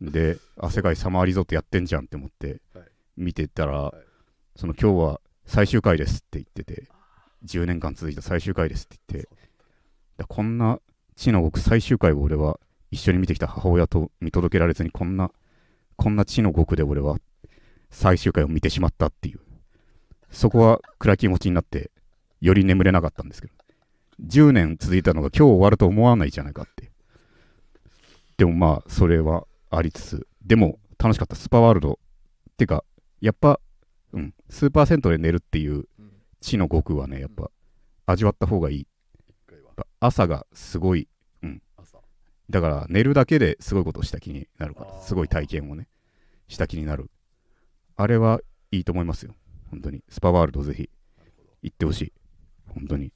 [0.00, 2.84] であ世界サマーリゾートやってんじゃんって思ってはい。
[3.16, 4.58] 見てたら、い。
[4.58, 6.88] その今日は最終回ですって言ってて
[7.44, 9.28] 10年間続いた最終回ですって言って
[10.16, 10.80] だこんな
[11.16, 12.58] 地の極最終回を俺は
[12.92, 15.30] 一緒に見てきた母親と見届けられずにこんな、
[15.96, 17.16] こんな地の極で俺は
[17.90, 19.40] 最終回を見てしまったっていう。
[20.30, 21.90] そこは暗い気持ちになって、
[22.42, 23.54] より眠れなかったんですけど。
[24.20, 26.92] 10年続いたのが今日終わると思わないじゃないかって。
[28.36, 31.36] でもまあ、それはありつつ、でも楽しかった。
[31.36, 31.98] スパワールド。
[32.50, 32.84] ってか、
[33.20, 33.60] やっぱ、
[34.12, 37.50] うん、スーパー銭湯で寝るっていううん地の極はね、やっぱ
[38.06, 38.86] 味わった方がいい。
[40.00, 41.08] 朝がすごい、
[41.76, 41.98] 朝
[42.50, 45.88] だから寝るだけですごいことをした気になるから、すごい体験をね、
[46.48, 47.10] した気になる。
[47.96, 48.40] あれは
[48.72, 49.34] いいと思いますよ。
[49.70, 50.02] 本当に。
[50.08, 50.90] スパワールドぜひ
[51.62, 52.12] 行ってほしい。
[52.74, 53.12] 本当に。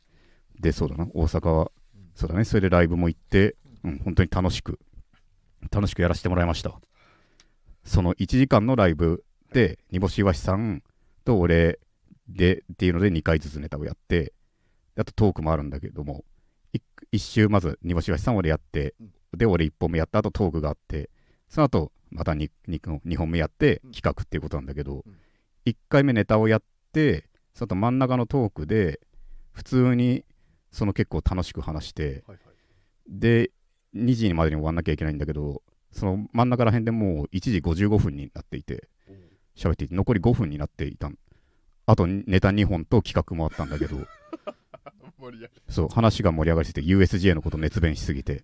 [0.58, 4.78] で、そうだな、大阪は、うんそうだね、それでライブも行って、うん、本当に楽しく、
[5.70, 6.80] 楽しくやらせてもらいました。
[7.84, 10.82] その1時間のライブで、煮干しわしさん
[11.24, 11.78] と俺
[12.28, 14.32] でっていうので2回ずつネタをやって、
[14.98, 16.24] あとトークもあるんだけども、
[16.74, 16.80] 1,
[17.12, 18.94] 一周まず煮干しわしさん俺やって、
[19.36, 21.10] で、俺1本目やった後トークがあって、
[21.48, 25.12] その後また 2, 2本目やってうん企画っていうことなんだけどうん、
[25.64, 29.00] 1回目ネタをやって、その後真ん中のトークで、
[29.56, 30.22] 普通に
[30.70, 32.38] その結構楽しく話して、はいはい。
[33.08, 33.50] で、
[33.94, 38.88] 2時までに終わんなきゃいけないんだけど、その真ん中ら辺でもう1時55分になっていて、
[39.56, 41.18] 喋っていて、残り5分になっていたん。
[41.86, 43.96] あとネタ2本と企画もあったんだけど、
[45.70, 48.42] そう、話が盛り上がりすぎて、USJ のこと熱弁しすぎて、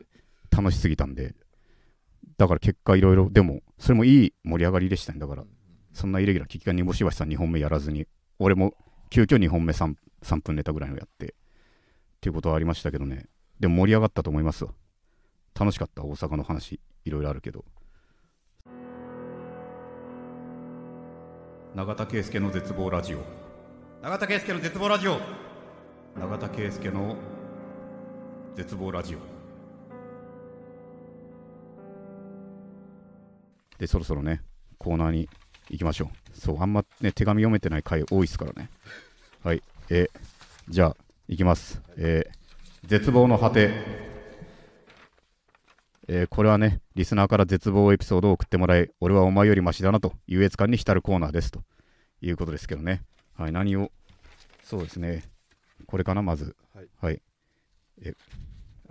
[0.50, 1.34] 楽しすぎたんで、
[2.38, 5.18] だから結果いろいろ、でも、それもいい盛り上がりでしたね。
[5.18, 5.48] だからうん、
[5.92, 8.06] そんなイレギュラー、聞きが煮干し橋さん2本目やらずに、
[8.38, 8.74] 俺も
[9.10, 11.28] 急遽2本目 3, 3分ネタぐらいのやって、っ
[12.20, 13.26] ていうことはありましたけどね。
[13.60, 14.72] でも盛り上がったと思いますわ。
[15.58, 17.64] 楽しかった、大阪の話、いろいろあるけど。
[21.74, 23.22] 永田圭介の絶望ラジオ。
[24.02, 25.18] 永田圭介の絶望ラジオ。
[26.18, 27.16] 永田圭介の
[28.54, 29.18] 絶望ラジオ。
[33.78, 34.42] で、そろそろね、
[34.78, 35.28] コーナーに
[35.70, 36.38] 行きましょう。
[36.38, 38.68] そう、あんまね、手紙読めてない回多いですからね。
[39.42, 39.62] はい。
[39.94, 40.20] えー
[40.70, 40.96] じゃあ、
[41.28, 41.82] 行きます。
[41.98, 43.70] えー絶望の果て。
[46.08, 51.62] えーこれはね、リスナーから絶望エピソードを送ってもらい、俺はお前よりマシだなと優越感に浸るコーナーですと
[52.22, 53.02] いうことですけどね。
[53.36, 53.90] はい、何を、
[54.64, 55.24] そうですね、
[55.86, 56.56] これかな、まず。
[56.74, 57.20] はいはい。
[58.02, 58.14] え、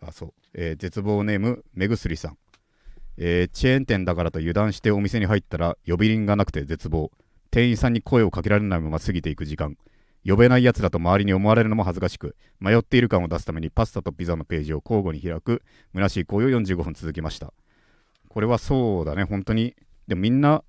[0.04, 0.34] あ、そう。
[0.54, 2.38] えー絶望ネーム、目薬さん。
[3.18, 7.10] えーチェーン店だからと油断してお店に入ったら呼び鈴がなくて絶望
[7.50, 9.76] 店員さんに声をかけられないまま過ぎていく時間
[10.26, 17.54] 呼べないやつだと周りに思われるのも恥ずかしく迷っている感を出すためにパスタとピザのページを交互に開く虚しい行為を45分続きました。
[18.30, 19.24] これはそうだね。
[19.24, 19.76] 本当に。
[20.08, 20.64] でもみんな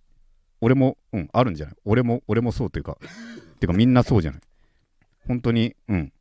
[0.61, 1.75] 俺もうんあるんじゃない？
[1.85, 2.97] 俺も俺もそうというか
[3.61, 4.41] てかみんなそうじゃない？
[5.27, 6.13] 本当にうん。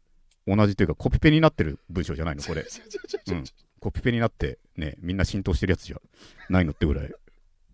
[0.48, 2.42] 同じというかコピペになってる文章じゃないの？
[2.44, 2.62] これ。
[2.62, 3.44] うん。
[3.80, 5.98] コピペになってね、みんな浸透してるやつじゃ
[6.50, 7.12] ないのってぐらい、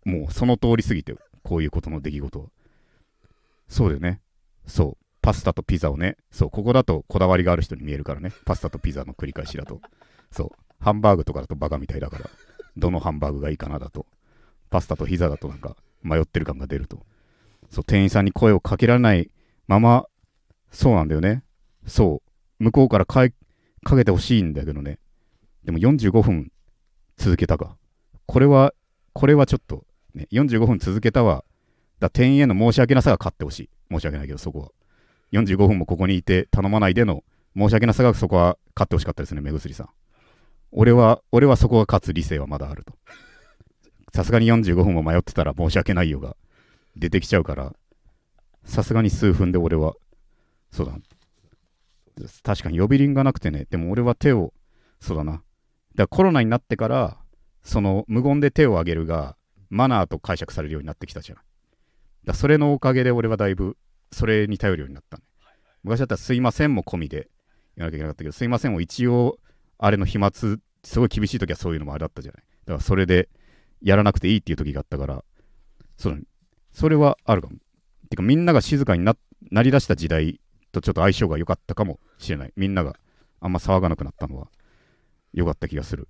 [0.05, 2.45] もうその通り過ぎて、こういうことの出来事は。
[3.67, 4.21] そうだよね。
[4.65, 5.06] そう。
[5.27, 8.31] パスタとピザをね、そう、ここだとこだわりがある人に見えるからね。
[8.45, 9.81] パスタとピザの繰り返しだと。
[10.31, 10.49] そう。
[10.79, 12.29] ハンバーグとかだとバカみたいだから、
[12.77, 14.05] どのハンバーグがいいかなだと。
[14.69, 17.05] パスタとピザだとなんか迷ってる感が出ると。
[17.69, 19.29] そう、店員さんに声をかけられない
[19.67, 20.05] まま、
[20.71, 21.43] そうなんだよね。
[21.85, 22.21] そ
[22.61, 22.63] う。
[22.63, 23.27] 向こうからか
[23.83, 24.97] かけてほしいんだけどね。
[25.65, 26.53] でも45分
[27.17, 27.75] 続けたか。
[28.27, 28.73] これは、
[29.11, 29.83] これはちょっと、
[30.15, 31.43] ね、45分続けたは、
[31.99, 33.69] だ店員への申し訳なさが勝ってほしい。
[33.91, 34.71] 申し訳ないけど、そこは。
[35.33, 37.23] 45分もここにいて頼まないでの
[37.55, 39.89] 申し訳なさがそこは勝ってほしかったですね、目薬さん。
[40.71, 42.93] 俺は、俺はそこが勝つ理性はまだあると。
[44.13, 46.35] さすがに45分も迷ってたら申し訳ないよが
[46.95, 47.73] 出てきちゃうから、
[48.63, 49.93] さすがに数分で俺は、
[50.71, 50.93] そうだ。
[52.43, 54.53] 確かに呼び鈴がなくてね、でも俺は手を、
[54.99, 55.33] そうだな。
[55.33, 55.43] だか
[55.97, 57.17] らコロナになってから、
[57.63, 59.35] その無言で手を挙げるが
[59.69, 61.37] マナーと解釈されるようになってきたじゃん。
[62.23, 63.77] だそれのおかげで俺はだいぶ
[64.11, 65.23] それに頼るようになったね。
[65.83, 67.29] 昔だったらすいませんも込みで
[67.75, 69.39] やらなきゃいけなかったけど、すいませんも一応、
[69.77, 70.59] あれの飛沫、す
[70.99, 72.43] ごい厳しい時はそういうのもあれだったじゃない。
[72.65, 73.29] だからそれで
[73.81, 75.23] やらなくていいっていう時があったから、
[75.97, 76.25] そうだね
[76.71, 77.55] それはあるかも。
[78.09, 79.15] てかみんなが静かにな
[79.51, 80.39] なりだした時代
[80.71, 82.53] とちょっと相性が良かったかもしれない。
[82.55, 82.95] みんなが
[83.39, 84.47] あんま騒がなくなったのは
[85.33, 86.07] 良かった気がする。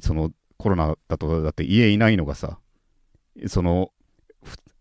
[0.00, 2.58] そのコロナだとだって家いないのがさ、
[3.46, 3.92] その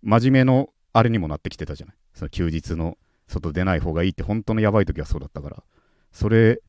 [0.01, 1.95] 真面目のあれにもなってきてたじゃない。
[2.13, 2.97] その休日の
[3.27, 5.63] 外出ない方がいいって本当のやばい時はそうだったから、
[6.11, 6.61] それ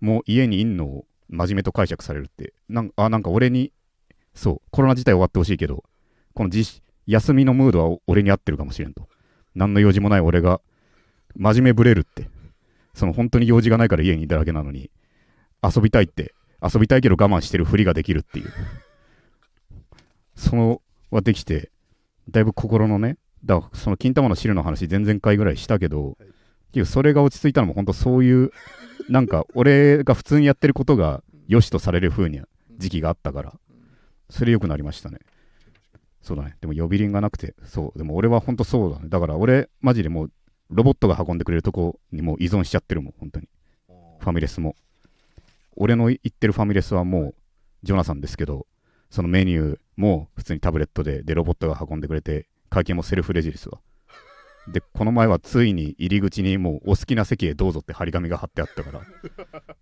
[0.00, 3.72] も家にいんのを真面目と解釈されるって、なんあなんか俺に、
[4.34, 5.84] そう、コロナ自体終わってほしいけど、
[6.34, 9.08] この自休みのムードは俺に合ってるかもしれんと。
[9.54, 10.60] 何の用事もない俺が
[11.34, 12.28] 真面目ぶれるって。
[12.94, 14.90] その本当に用事がないから家にいただけなのに、
[15.62, 18.52] 遊びたいって、遊びたいけど我慢してるふりができるっていう
[20.36, 21.72] そのはできて
[22.30, 26.16] だいぶ心のねだからその金玉の汁の話前々回ぐらいしたけど、
[26.72, 28.50] 結局それが落ち着いたのも本当そういう
[29.08, 32.40] なんか俺が普通にやってることが良しとされる風に
[32.78, 33.52] 時期があったから。
[34.30, 35.18] それ良くなりましたね。
[36.22, 36.56] そうだね。
[36.62, 37.54] でも呼び鈴がなくて。
[37.64, 37.98] そう。
[37.98, 39.08] でも俺は本当そうだね。
[39.08, 40.30] だから俺マジでもう
[40.70, 43.48] ロボットが運んでくれるとこにもう依存しちゃってるもん本当に。
[44.20, 44.74] ファミレスも。
[45.76, 47.34] 俺の行ってるファミレスはもう
[47.82, 48.66] ジョナサンですけど
[49.10, 53.78] そのメニューも普通にタブレットででロボットが運んでくれて会計もセルフレジですわ
[54.68, 59.00] でこの前はついに入り口にもうお好きな席へどうぞって張り紙が貼ってあったから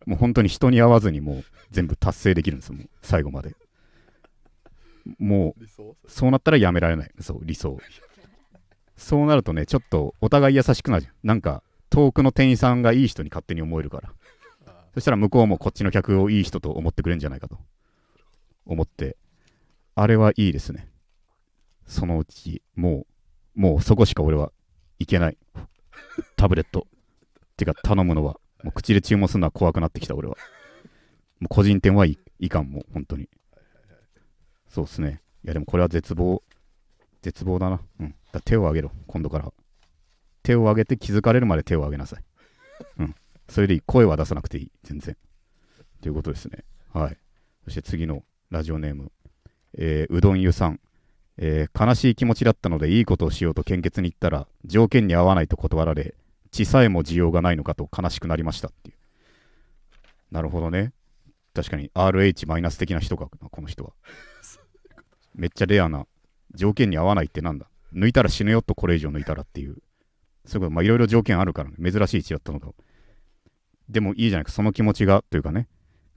[0.07, 3.55] もう本当に人に会わずにもう全部達成できるんですもう最後まで。
[5.19, 5.65] もう
[6.09, 7.11] そうなったらやめられない。
[7.21, 7.79] そう理想。
[8.97, 11.15] そうなるとねちょっとお互い優しくなるじゃん。
[11.23, 14.13] なんか遠くの店員さんがいい人に勝手に思えるから。
[14.67, 17.59] あそしたら向こうもこっちの客をいい人と思ってくれるんじゃないかと
[18.67, 19.17] 思って。
[19.95, 20.89] あれはいいですね
[21.91, 23.05] そのうちも
[23.57, 24.53] うもうそこしか俺は
[25.01, 25.39] いけない。
[26.37, 26.87] タブレット。
[27.57, 30.37] てか頼むのはもう口で注文するのは怖くなってきた俺は。
[31.41, 33.29] もう個人店はいいかんもう本当に。
[34.69, 35.21] そうですね。
[35.45, 36.43] いやでもこれは絶望
[37.23, 37.81] 絶望だな。
[37.99, 38.15] うん。
[38.33, 39.53] だ手を挙げろ今度から。
[40.45, 42.25] 手を挙げて気づかれるまで手を挙げなさい。
[43.01, 43.15] うん。
[43.49, 43.81] それでいい。
[43.81, 45.17] 声は出さなくていい全然。
[46.01, 46.65] ということですね。
[46.93, 47.19] はい。
[47.65, 49.13] そして次のラジオネーム、
[49.77, 50.81] えーうどん湯さん、
[51.43, 56.15] えー悲しい気持ちだったのでいいことをしようと献血に行ったら条件に合わないと断られ
[56.51, 58.97] 血さえも需要がないのかと悲しくなりましたっていう。
[60.31, 60.93] なるほどね。
[61.55, 63.93] 確かに RH マイナス的な人かなこの人は。
[65.35, 66.07] めっちゃレアな
[66.55, 67.67] 条件に合わないってなんだ。
[67.95, 69.77] 抜いたら死ぬよとこれ以上抜いたらっていう。
[70.45, 72.73] そういうことまあいろいろ条件あるから、ね、珍しい血だったのか
[73.89, 75.69] でもいいじゃないかその気持ちがというかね。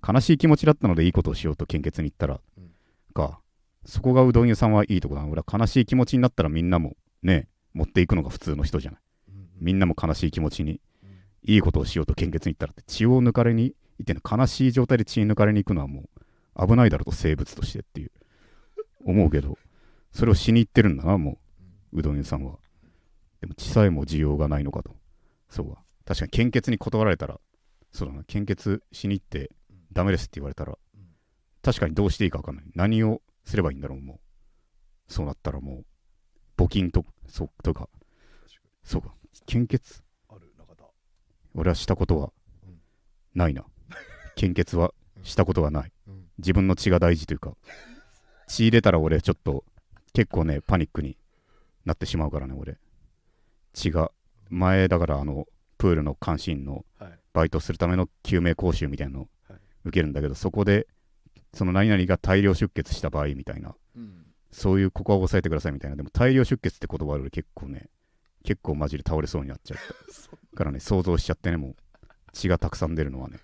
[0.05, 2.71] 悲しい気持ちだったのでいいことをしようと献血に行ったら、うん。
[3.13, 3.39] か
[3.85, 5.27] そこがうどん屋さんはいいとこだな。
[5.27, 9.01] 俺は悲しい気持ちになったらみんなもね持っていくのが普通の人じゃない。
[9.59, 10.81] みんなも悲しい気持ちに
[11.43, 16.09] いいことをしようと献血に行ったらって血を抜かれに行ってんの悲しい状態で血抜かれに行くのはも
[16.55, 18.11] う危ないだろうと生物としてっていう
[19.05, 19.57] 思うけど
[20.11, 21.39] それをしに行ってるんだなも
[21.91, 22.57] ううどん屋さんは。
[23.41, 24.91] でも血さえも需要がないのかと。
[25.49, 27.39] そうか確かに献血に断られたら
[27.91, 28.23] そうだな。
[28.23, 29.51] 献血しに行って
[29.91, 30.77] ダメですって言われたら
[31.61, 32.65] 確かにどうしていいか分かんない。
[32.73, 34.19] 何をすればいいんだろうもう。
[35.07, 35.83] そうなったらも
[36.57, 37.89] う募金とそうとか。
[38.83, 39.13] そうか。
[39.45, 40.03] 献血？
[40.29, 40.83] ある中田。
[41.55, 42.31] 俺はしたことは
[42.65, 42.79] うん。
[43.35, 43.63] ないな。
[44.35, 45.91] 献血はしたことはない。
[46.07, 46.25] うん。
[46.37, 47.55] 自分の血が大事というか。
[48.47, 49.63] 血入れたら俺ちょっと
[50.13, 51.17] 結構ねパニックに
[51.85, 52.77] なってしまうからね俺。
[53.73, 54.11] 血が
[54.49, 57.19] 前だからあのプールの監視員のはい。
[57.33, 59.27] バイトするための救命講習みたいなの
[59.85, 60.85] 受けるんだけどそこで
[61.53, 63.75] その何々が大量出血した場合みたいな。
[63.95, 64.25] うん。
[64.51, 65.95] そういうここは押さえてくださいみたいな。
[65.95, 67.89] でも大量出血って言葉より結構ね
[68.43, 71.75] 結構マジで倒れそうになっちゃった からね想像しちゃってねもう
[72.33, 73.39] 血がたくさん出るのはね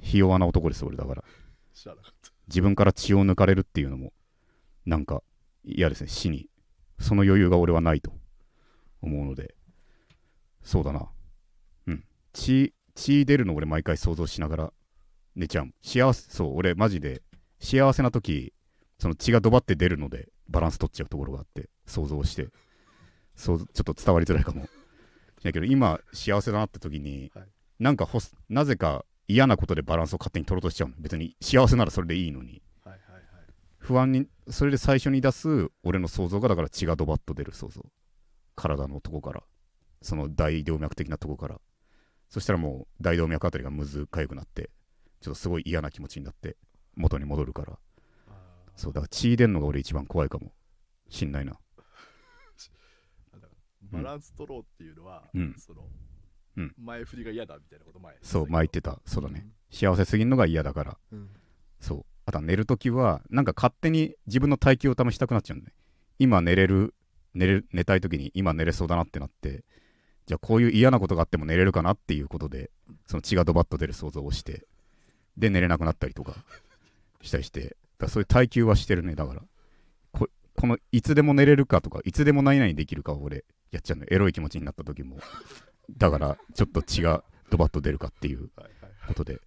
[0.00, 1.24] ひ弱な男です俺だから。
[2.48, 4.12] 自分から血を抜かれるっていうのも
[4.84, 5.22] なんか
[5.64, 6.48] 嫌ですね死に。
[6.98, 8.12] その余裕が俺はないと
[9.02, 9.54] 思うので。
[10.62, 11.08] そうだな。
[11.86, 12.04] うん。
[12.32, 14.72] 血血出るの俺毎回想像しながら
[15.36, 17.22] 寝ちゃう幸せそう俺マジで
[17.60, 18.52] 幸せな時
[18.98, 22.48] その血がドバって出るのでバランス取っちゃうところがあって想像して。
[23.34, 24.64] そうちょっと伝わりづらいかも。
[24.64, 24.70] しれ
[25.44, 27.46] ないけど今幸せだなって時に、はい。
[27.78, 30.94] なんかほすなぜか嫌なことでバランスを勝手に取ろうとしちゃうの。
[30.98, 32.62] 別に幸せならそれでいいのに。
[32.84, 33.22] はいはいはい。
[33.78, 37.84] 不安にそれで最初に出す俺の想像がだから血がドバッと出る想像。
[38.54, 39.42] 体のとこから。
[40.02, 41.60] その大動脈的なとこから。
[42.30, 44.70] そしたらもう大動脈あたりがむずかゆくなって
[45.20, 46.56] ちょっとすごい嫌な気持ちになって
[46.94, 47.78] 元に戻るから。
[48.74, 50.52] そうだから血出んのが俺一番怖いかも。
[51.08, 51.40] しんな。
[51.42, 51.58] いな
[53.82, 55.54] バランス取ろうっていうのは、うん。
[55.56, 55.88] その、
[56.56, 56.74] うん。
[56.76, 59.00] 前振りが嫌だみたいなこと前そう前言ってた。
[59.06, 60.98] そうだね、幸せすぎんのが嫌だから。
[61.12, 61.30] うん。
[61.80, 62.06] そう。
[62.26, 65.74] あとは寝るときはなんか勝手に自分の耐久を試したくなっちゃうんだね。
[66.18, 66.94] 今寝れる
[67.34, 69.64] 寝れ寝たいときに今寝れそうだなってなって
[70.26, 72.70] じゃあこういう嫌なことがあっても寝れるかなっていうことで
[73.06, 74.66] その血がドバッと出る想像をして
[75.36, 76.34] で寝れなくなったりとか
[77.22, 79.14] したりしてだからそういう耐久はしてるね。
[79.14, 79.42] だから
[80.12, 84.06] ここのいつでも寝れるかとかいつでも何々できるかを俺やっちゃうの。
[84.08, 85.18] エロい気持ちになった時も。
[85.96, 88.50] だからちょっと血がドバッと出るかっていう
[89.06, 89.40] ことで。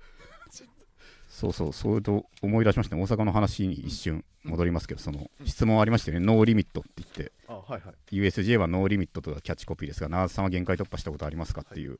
[1.27, 3.03] そうそうそういうと思い出しましたね。
[3.03, 6.25] 大阪の話に一瞬戻りますけどその質問ありましたよね。
[6.25, 7.31] No limit って言って。
[7.47, 8.15] あはいはい。
[8.15, 11.99] USJ はノーリミットとかキャッチコピーですが長田さんは限界突破したことありますかっていう。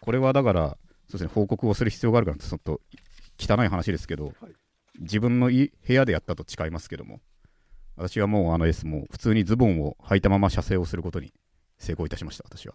[0.00, 0.76] これはだから
[1.08, 2.80] そうですね報告をする必要があるからちょっと
[3.38, 4.34] 汚い話ですけど、はい。
[5.00, 7.20] 自分のい部屋でやったと誓いますけども
[7.96, 11.34] 私はもうあの S もう普通にズボンを履いたまま射精をすることに
[11.78, 12.74] 成功いたしました私は。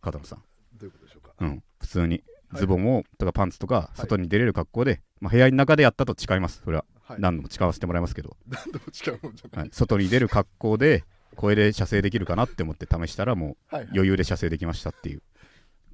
[0.00, 0.38] 片野さん。
[0.38, 0.44] ど
[0.82, 1.34] ういうことでしょうか？
[1.38, 1.62] うん。
[1.80, 2.60] 普通にはい。
[2.60, 3.98] ズボンを、とかパンツとかい。
[3.98, 6.62] 外に出れる格好で、まあ、部屋の中でやったと誓います。
[6.64, 7.20] それははい。
[7.20, 9.60] 何度も誓わせてもらいますけど、何度も違うもんじゃな。
[9.60, 9.68] はい。
[9.68, 11.04] い、外に出る格好で
[11.36, 13.88] これで射精できるかなって思って試したらもうはい。
[13.92, 15.22] 余裕で射精できましたっていう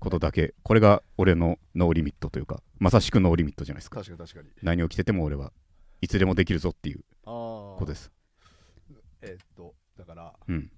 [0.00, 4.00] ことだけこれが俺の No limit というかまさしく No limit じゃないですか。
[4.00, 4.48] 確かに確かに。
[4.62, 5.52] 何を着てても俺は
[6.00, 7.00] いつでもできるぞっていう。
[7.24, 8.10] ことです。
[9.22, 10.70] えーっと、だから、うん。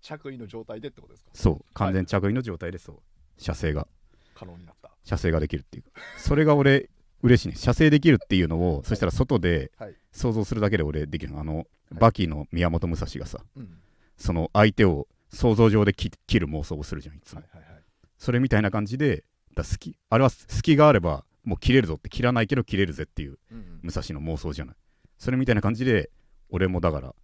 [0.00, 1.30] 着衣の状態でってことですか？
[1.34, 1.64] そう。
[1.74, 2.96] 完全着衣の状態でそう。
[3.36, 3.86] 射精が。
[4.34, 4.90] 可能になった。
[5.04, 5.82] 射精ができるっていう。
[5.84, 6.88] かそれが俺
[7.22, 7.56] 嬉しいね。
[7.56, 9.94] 射精できるっていうのをそしたら外ではい。
[10.12, 11.40] 想像するだけで俺できるの。
[11.40, 13.78] あのバキの宮本武蔵がさうん。
[14.16, 17.42] その相手を想像上で切切る妄想をするじゃんいつも。
[17.42, 17.71] はいはいはい。
[18.22, 19.24] それみたいな感じで
[19.56, 23.36] だ好きあれは隙があればもう切れるぞって切らないけど切れるぜっていう
[23.82, 24.76] 武蔵の妄想じゃない。
[25.18, 26.08] それみたいな感じで
[26.48, 27.16] 俺もだから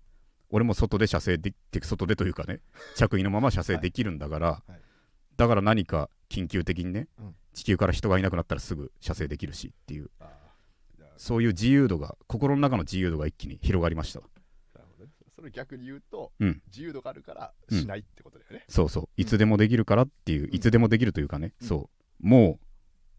[0.50, 2.58] 俺も外で射精でき外でというかね
[2.96, 4.72] 着衣のまま射精できるんだから、はい
[5.36, 7.34] だから何か緊急的にね、うん。
[7.54, 10.10] 地球から人がいなくなったらすぐ射精できるしっていう
[11.16, 14.20] そういう自由度が心の中の自由度が一気に広がりました。
[15.38, 16.60] それ逆に言うと、うん。
[16.66, 17.80] 自由度があるからうん。
[17.80, 18.64] しないってことだよね。
[18.68, 19.08] そうそう。
[19.16, 20.54] いつでもできるからっていう、ん。
[20.54, 21.68] いつでもできるというかね、うん。
[21.68, 21.88] そ
[22.22, 22.26] う。
[22.26, 22.66] もう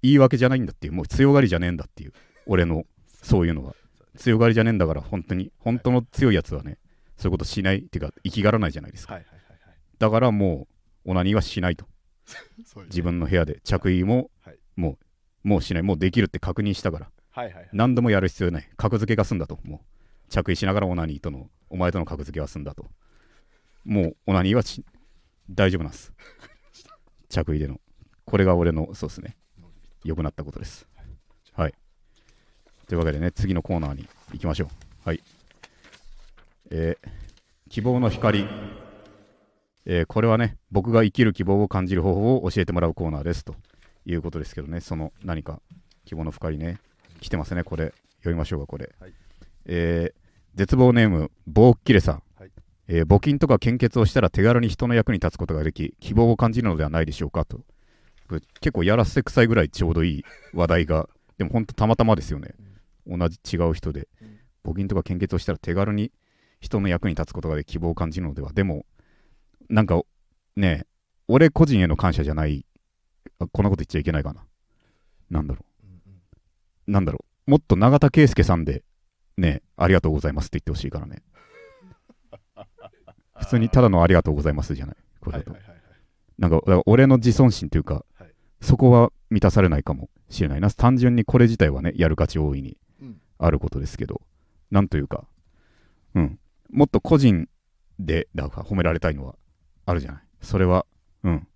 [0.02, 0.94] 言い訳じゃないんだっていう。
[0.94, 2.14] もう強がりじゃねえんだっていう。
[2.46, 3.74] 俺のそういうのは。
[4.18, 6.78] 強がりじゃねえんだから本当に本当の強いやつはね
[7.16, 9.14] そういうことしないっていうか生きがらないじゃないですか。
[9.14, 9.78] はいはいはいはい。
[9.98, 10.68] だからも
[11.06, 11.86] うオナニーはしないと。
[12.88, 13.62] 自分の部屋で。
[13.64, 14.60] 着衣もはい。
[14.76, 14.98] も
[15.46, 15.84] うもうしない。
[15.84, 17.12] もうできるって確認したから。
[17.32, 17.70] はいはいはい。
[17.72, 18.70] 何度もやる必要ない。
[18.76, 19.99] 格付けが済んだともう
[20.30, 22.86] 着衣しながらオナニーとのお前との格付けは済んだと。
[23.86, 24.64] もうオナニーは
[25.50, 26.14] 大丈夫なんです。
[27.30, 27.80] 着衣での。
[28.26, 29.36] これが俺のそうですね。
[30.04, 30.88] 良くなったことです。
[31.54, 31.74] はい。
[32.88, 34.70] というわけでね次のコーナーに行きましょう。
[35.08, 35.22] はい。
[36.72, 37.10] えー
[37.70, 38.48] 希望の光。
[39.86, 43.44] えーこれはね僕が生きる希望を感じる方法を教えてもらうコーナーです。
[43.46, 43.56] と
[44.06, 44.82] いうことですけどね。
[44.82, 45.62] その何か
[46.06, 46.80] 希望の光ね。
[47.22, 47.64] 来てますね。
[47.64, 47.94] これ。
[48.20, 49.14] 読みましょうかこれ、はい。
[49.72, 50.20] えー
[50.56, 52.52] 絶望ネームボーッキレさん、はい。
[52.88, 57.62] えー募金とか献血をしたら手軽に人の役に立つことができ希望を感じるのではないでしょうかと。
[58.62, 61.08] 結構やらせ臭いぐらいちょうどいい話題が
[61.38, 62.56] でも本当たまたまですよね、
[63.08, 64.08] 同じ違う人で、
[64.66, 66.12] 募金とか献血をしたら手軽に
[66.60, 68.52] 人の役に立つことができ希望を感じるのでは。
[68.54, 68.86] でも
[69.70, 70.02] なんか
[70.56, 70.86] ね
[71.28, 72.66] 俺個人への感謝じゃない。
[73.40, 74.44] あこんなこと言っちゃいけないかな。
[75.30, 75.88] なんだろう。
[75.88, 76.22] んうん。
[76.88, 77.52] うなんだろう。
[77.52, 78.84] もっと永田圭介さんで
[79.40, 81.24] ねありがとうございますって言ってほしいからね。
[83.36, 84.96] 普通にただのありがとうございますじゃない。
[85.22, 85.56] これだと。
[86.38, 88.30] なんかだから俺の自尊心というか、はい。
[88.62, 90.70] そこは満たされないかもしれないな。
[90.70, 93.22] 単純にこれ自体はねやる価値大いにうん。
[93.38, 94.22] あることですけど。
[94.72, 95.26] なんというか
[96.16, 96.40] うん。
[96.70, 97.48] もっと個人
[97.98, 99.36] でだから褒められたいのは
[99.86, 100.22] あるじゃない。
[100.42, 100.86] それは
[101.24, 101.48] うん。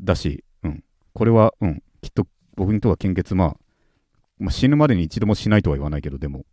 [0.00, 0.84] だしうん。
[1.14, 1.82] これはうん。
[2.02, 2.26] きっと
[2.56, 3.56] 僕にとは献血まあ、
[4.38, 6.44] まあ、死ぬまでに一度もしないとは言わないけどでも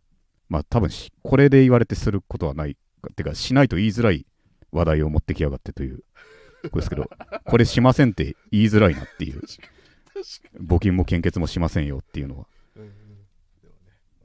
[0.48, 2.76] まあ多分しこれで言われてすることはない。
[3.00, 4.26] かてかしないと言いづらい
[4.72, 5.98] 話題を持ってきやがってという
[6.64, 7.08] ことですけど
[7.46, 9.42] これしませんって言いづらいなっていう。
[10.60, 12.46] 募金も献血もしませんよっていうのは。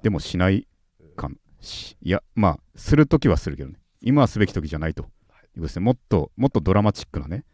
[0.02, 0.68] でもしない
[1.16, 3.80] かんしいやまあするときはするけどね。
[4.02, 5.04] 今はすべき時じゃないと。
[5.04, 5.06] い。
[5.06, 5.12] うこ
[5.56, 5.86] とですね。
[5.86, 7.46] もっともっとドラマチックなね。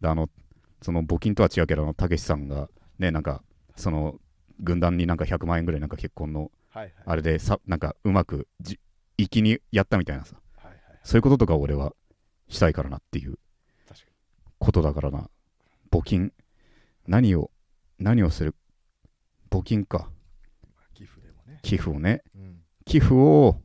[0.00, 0.30] であの
[0.80, 3.42] その募金とは違うけどあのたけしさんがねなんか
[3.76, 4.20] その
[4.60, 6.92] 軍団になんか100万円ぐらいなんか結婚のはいはい。
[7.06, 8.78] あれでさなんかうまくじ
[9.16, 10.36] 粋にやったみたいなさ。
[10.56, 10.78] はいはい。
[11.02, 11.94] そういうこととかを俺は
[12.48, 13.38] したいからなっていう。
[14.60, 15.30] ことだからな。
[15.88, 16.32] 募金。
[17.06, 17.52] 何を
[18.00, 18.56] 何をする？
[19.50, 20.10] 募金か。
[20.94, 21.60] 寄付でもね。
[21.62, 22.24] 寄付をね。
[22.34, 22.56] うん。
[22.84, 23.60] 寄付を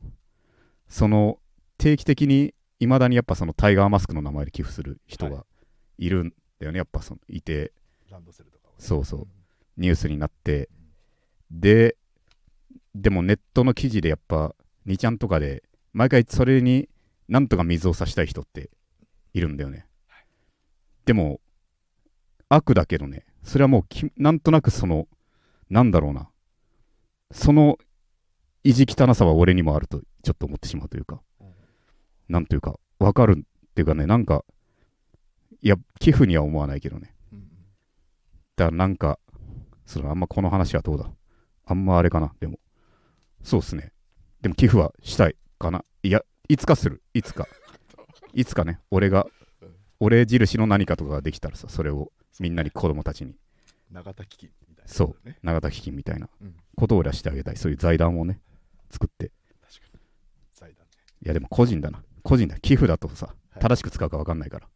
[0.88, 1.40] その
[1.76, 5.44] 定期的にいまだにやっぱそのタイガーマスクの名前で寄付する人が
[5.98, 6.08] い。
[6.08, 7.72] るんだよね、やっぱそのいて。
[8.08, 8.76] ランドセルとかをね。
[8.78, 9.20] そうそう。
[9.22, 9.26] うん。
[9.76, 10.68] ニュースになって。
[11.50, 11.96] で
[12.94, 14.54] でもネットの記事でやっぱ
[14.86, 16.88] 2ちゃんとかで毎回それに
[17.28, 18.70] なんとか水を差したい人って
[19.32, 19.86] いるんだよね、
[21.06, 21.40] でも
[22.48, 25.08] 悪だけどねそれはもうきなんとなくその
[25.70, 26.28] なんだろうな。
[27.32, 27.78] その
[28.62, 31.20] 意地汚さは俺にもあるとちょっと思ってしまうというか。
[31.40, 31.46] うん
[32.26, 34.44] なんというかわかるっていうかねなんか
[35.64, 37.14] いや寄付には思わないけどね。
[37.32, 37.46] うんうん。
[38.54, 39.18] だからなんか、
[39.86, 41.10] そのあんまこの話はどうだ。
[41.64, 42.58] あんまあれかなでも。
[43.44, 43.92] そうっすね。
[44.40, 45.84] でも寄付はしたいかな。
[46.02, 47.02] いや、いつかする。
[47.14, 47.46] いつか。
[48.34, 49.26] いつかね、俺が、
[50.00, 53.36] 俺印の何かとかができたらさ、それをみんなに子供たちに。
[53.92, 55.38] 永田基金みたいそうね。
[55.44, 56.56] 永田基金みたいなうん。
[56.74, 58.40] ことを俺はしてあげたいそういう財団をね
[58.90, 59.30] 作って
[59.62, 60.00] 確かに。
[60.52, 60.92] 財団ね。
[61.22, 64.68] いやでも個人だな個人だ寄付だとさはい正しく使うか分かんないから、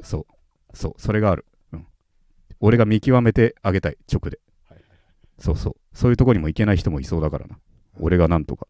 [0.00, 0.26] そ
[0.72, 1.86] うそうそれがあるうん
[2.60, 5.00] 俺が見極めてあげたい直ではいはいはい。
[5.38, 7.58] そうそうそういうとこにも行けない人もいそうだからな
[8.00, 8.66] 俺がなんとか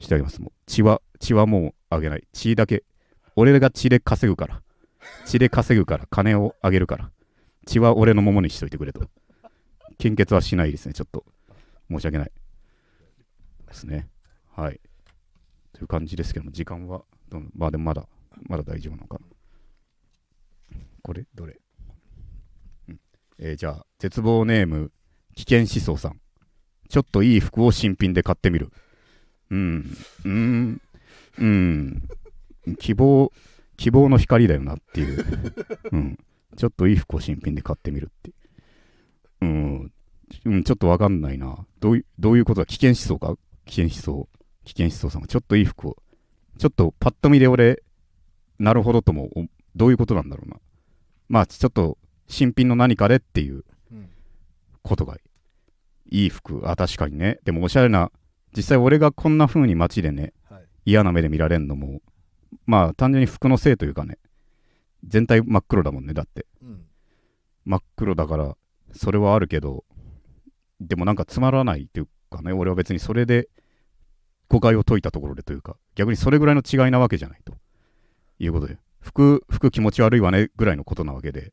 [0.00, 0.40] してあげます。
[0.40, 2.26] もう血は血はもうあげない。
[2.32, 2.84] 血だけ
[3.36, 4.62] 俺が血で稼ぐから。
[5.26, 6.06] 血で稼ぐから。
[6.10, 7.10] 金をあげるから。
[7.66, 9.08] 血は俺のものにしといてくれと。
[9.98, 11.24] 献血はしないですねちょっと。
[11.90, 12.32] 申し訳ない
[13.66, 14.08] ですね。
[14.54, 14.80] はい。
[15.72, 18.06] という感じですけども時間はどうまあでもまだ
[18.48, 19.26] まだ大丈夫なのかな。
[21.02, 21.24] これ？
[21.34, 21.58] どれ、
[22.88, 23.00] うん。
[23.38, 24.92] えーじゃあ絶望ネーム
[25.34, 26.20] 危険思想さん。
[26.92, 28.70] ちょっといい服を新品で買ってみる。
[29.48, 30.82] うん、うん、
[31.38, 32.08] うん、
[32.78, 33.32] 希望、
[33.78, 35.24] 希望の光だよなっていう。
[35.90, 36.18] うん、
[36.54, 38.32] ちょっといい服を新品で買ってみるって。
[39.40, 39.92] うん、
[40.44, 41.64] うん、ちょっとわかんないな。
[41.80, 42.66] どういう、どういうことだ？
[42.66, 43.38] 危険思想か？
[43.64, 44.28] 危険思想。
[44.64, 45.96] 危険思想さんがちょっといい服を。
[46.58, 47.82] ちょっとパッと見で俺、
[48.58, 50.58] なるほどとも、おどういうことなんだろうな。
[51.30, 51.96] まあ、ちょっと
[52.28, 54.10] 新品の何かでっていううん。
[54.82, 55.16] ことが
[56.12, 58.12] いい服あ確かにねでもおしゃれな
[58.54, 60.62] 実際俺がこんな風に街でねはい。
[60.84, 62.02] 嫌な目で見られるのも
[62.66, 64.18] まあ単純に服のせいというかね
[65.06, 66.84] 全体真っ黒だもんねだってうん。
[67.64, 68.56] 真っ黒だから
[68.92, 69.84] それはあるけど
[70.80, 73.48] でもなんかつまらないというかね俺は別にそれで
[74.50, 77.54] 誤解を解いたところでというか逆にそれぐらいの違いなわけじゃないと
[78.38, 81.52] いうことで服服気持ち悪いわねぐらいのことなわけで。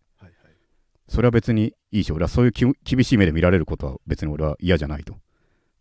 [1.10, 5.18] それは別にいいし、俺はそういうき厳しい目で見られることは別に俺は嫌じゃないと。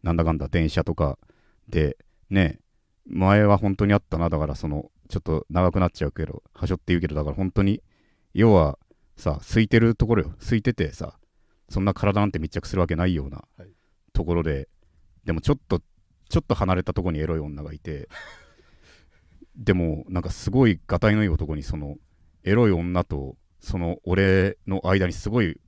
[0.03, 1.19] なんだかんだ電車とか
[1.69, 1.99] で、
[2.31, 2.59] ね、
[3.07, 7.83] 前は本当にあったな、だからその、ちょっと長くなっちゃうけど、はしょって言うけど、だから本当に、
[8.35, 8.79] 要は
[9.17, 11.19] さ、空いてるところよ、空いててさ、
[11.69, 13.69] そんな体なんて密着するわけないようなはい
[14.19, 14.69] ところで、
[15.25, 15.81] でもちょっと、
[16.29, 18.09] ちょっと離れたところにエロい女がいて、
[19.55, 21.97] でもなんかすごいがたいのいい男にその
[22.45, 25.61] エロい女とその俺の間にすごい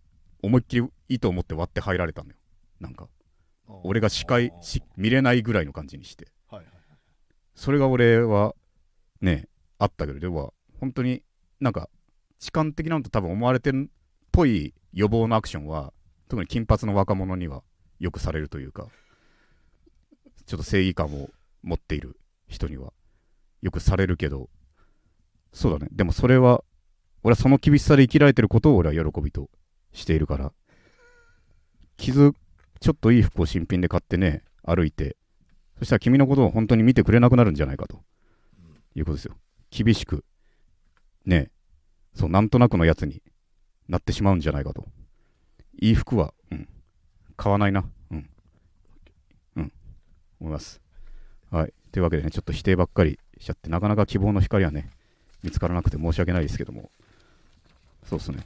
[0.42, 2.36] 思いっきりいいと思って割って入られたのよ。
[2.80, 3.08] なんか。
[3.84, 6.26] 俺が視界し見れないぐらいの感じにして。
[6.48, 6.80] はいはい
[7.60, 8.54] それが俺は
[9.20, 9.46] ね
[9.78, 11.22] あったけどでは本当に
[11.60, 11.90] なんか
[12.38, 13.92] 痴漢的なのと多分思われてるっ
[14.32, 15.92] ぽい予防のアクションは
[16.28, 17.62] 特に金髪の若者には
[17.98, 18.86] よくされるというか
[20.46, 21.28] ちょっと正義感を
[21.62, 22.18] 持っている
[22.48, 22.94] 人には
[23.60, 24.48] よくされるけど
[25.52, 25.88] そうだね。
[25.92, 26.64] でもそれは
[27.22, 29.50] 俺はその厳しさで生きられてることを俺は喜びと
[29.92, 30.52] しているから。
[31.96, 32.32] 傷
[32.80, 35.16] ちょっといい服を新品で買ってね歩いて。
[35.78, 38.02] そしたら君のことを本当に見てくれなくなるんじゃないかと。
[38.94, 39.36] いうことですよ。
[39.70, 40.24] 厳しく。
[41.24, 41.50] ね。
[42.14, 43.22] そうなんとなくのやつに
[43.88, 44.86] なってしまうんじゃないかと。
[45.80, 46.68] いい服は、うん、
[47.36, 47.84] 買わないな。
[48.10, 48.30] うん。
[49.56, 49.72] うん。
[50.40, 50.80] 思います。
[51.50, 51.72] はい。
[51.92, 54.90] というわけでねちょっと否定ばっかりしちゃってなかなか希望の光はね
[55.42, 56.90] 見つからなくて申し訳ないですけども。
[58.04, 58.38] そうっすね。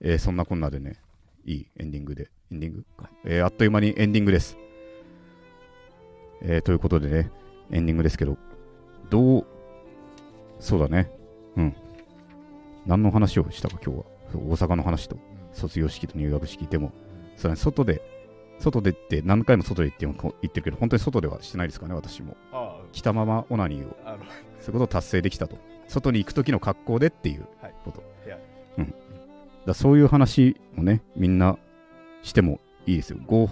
[0.00, 0.96] えーそんなこんなでね
[1.44, 2.30] いいエンディングで。
[2.50, 2.84] エンディング？
[2.96, 4.56] か、えーあっという間にエンディングです。
[6.42, 7.30] えーということでね
[7.70, 8.36] エンディングですけど
[9.10, 9.46] どう
[10.60, 11.10] そうだね。
[11.56, 11.76] うん。
[12.86, 14.04] 何の話をしたか今日は？
[14.34, 15.16] 大阪の話と
[15.52, 16.92] 卒業式と入学式でも。
[17.36, 18.02] そうだね外で
[18.58, 22.36] 外でって何回も外で行って言ってるけど本当に外ではしてないですかね私も。
[22.52, 23.96] あ着たままオナニーを。
[24.60, 25.58] そういうことを達成できたと。
[25.88, 27.74] 外に行く時の格好でっていうはい。
[27.84, 28.11] こと、部屋
[28.78, 28.94] うん。
[29.66, 31.58] だそういう話もねみんな
[32.22, 33.18] してもいいですよ。
[33.26, 33.48] 合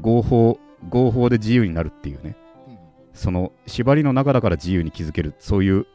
[0.00, 2.36] 合法合法で自由になるっていうね。
[2.68, 2.78] うん
[3.12, 5.86] その縛りの中だから自由に気づけるそういう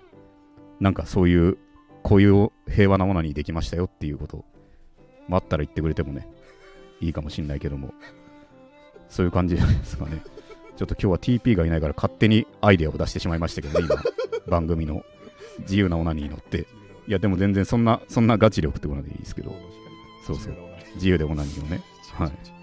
[0.79, 1.57] なんかそういう
[2.03, 4.43] こういう平和なものにできましたよっていうこと
[5.27, 6.27] もあったら言ってくれてもね
[6.99, 7.93] いいかもしんないけども。
[9.09, 10.21] そういう感じですかね。
[10.75, 14.01] ちょっと今日は TP がいないから勝手にアイデアを出してしまいましたけどね今。
[14.47, 15.03] 番組の
[15.59, 16.67] 自由なオナニーに乗って。
[17.07, 19.53] いやでも全然そんなそんなガチで送ってこないでいいですけど
[20.25, 20.55] そうそう
[20.95, 21.81] 自由でオナニーをね
[22.13, 22.55] はい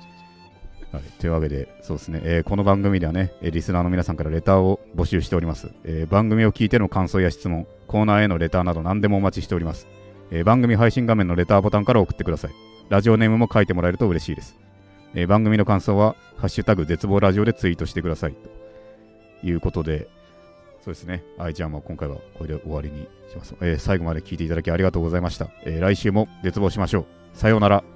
[0.93, 5.73] はい、というわけで、そうですね、えーこの番組ではね、えーリスナーの皆さんからレターを募集しております。
[5.85, 9.87] えー番組を聞いての感想や質問、コーナーへのレターなど何でもお待ちしております。
[10.31, 12.51] えー番組配信画面のレターボタンから送ってください。
[12.91, 14.59] ラジオネームも書いてもらえると嬉しいです。
[15.15, 18.35] えー番組の感想は、ハッシュタグ絶望ラジオでツイートしてください。
[19.41, 20.09] ということで、
[20.83, 23.55] そうですね、はい、じゃんは今回はこれで終わりにします。
[23.61, 25.49] えー最後まで聞いていただきありがとうございました。
[25.65, 27.07] えー来週も絶望しましょう。
[27.35, 27.92] さようなら。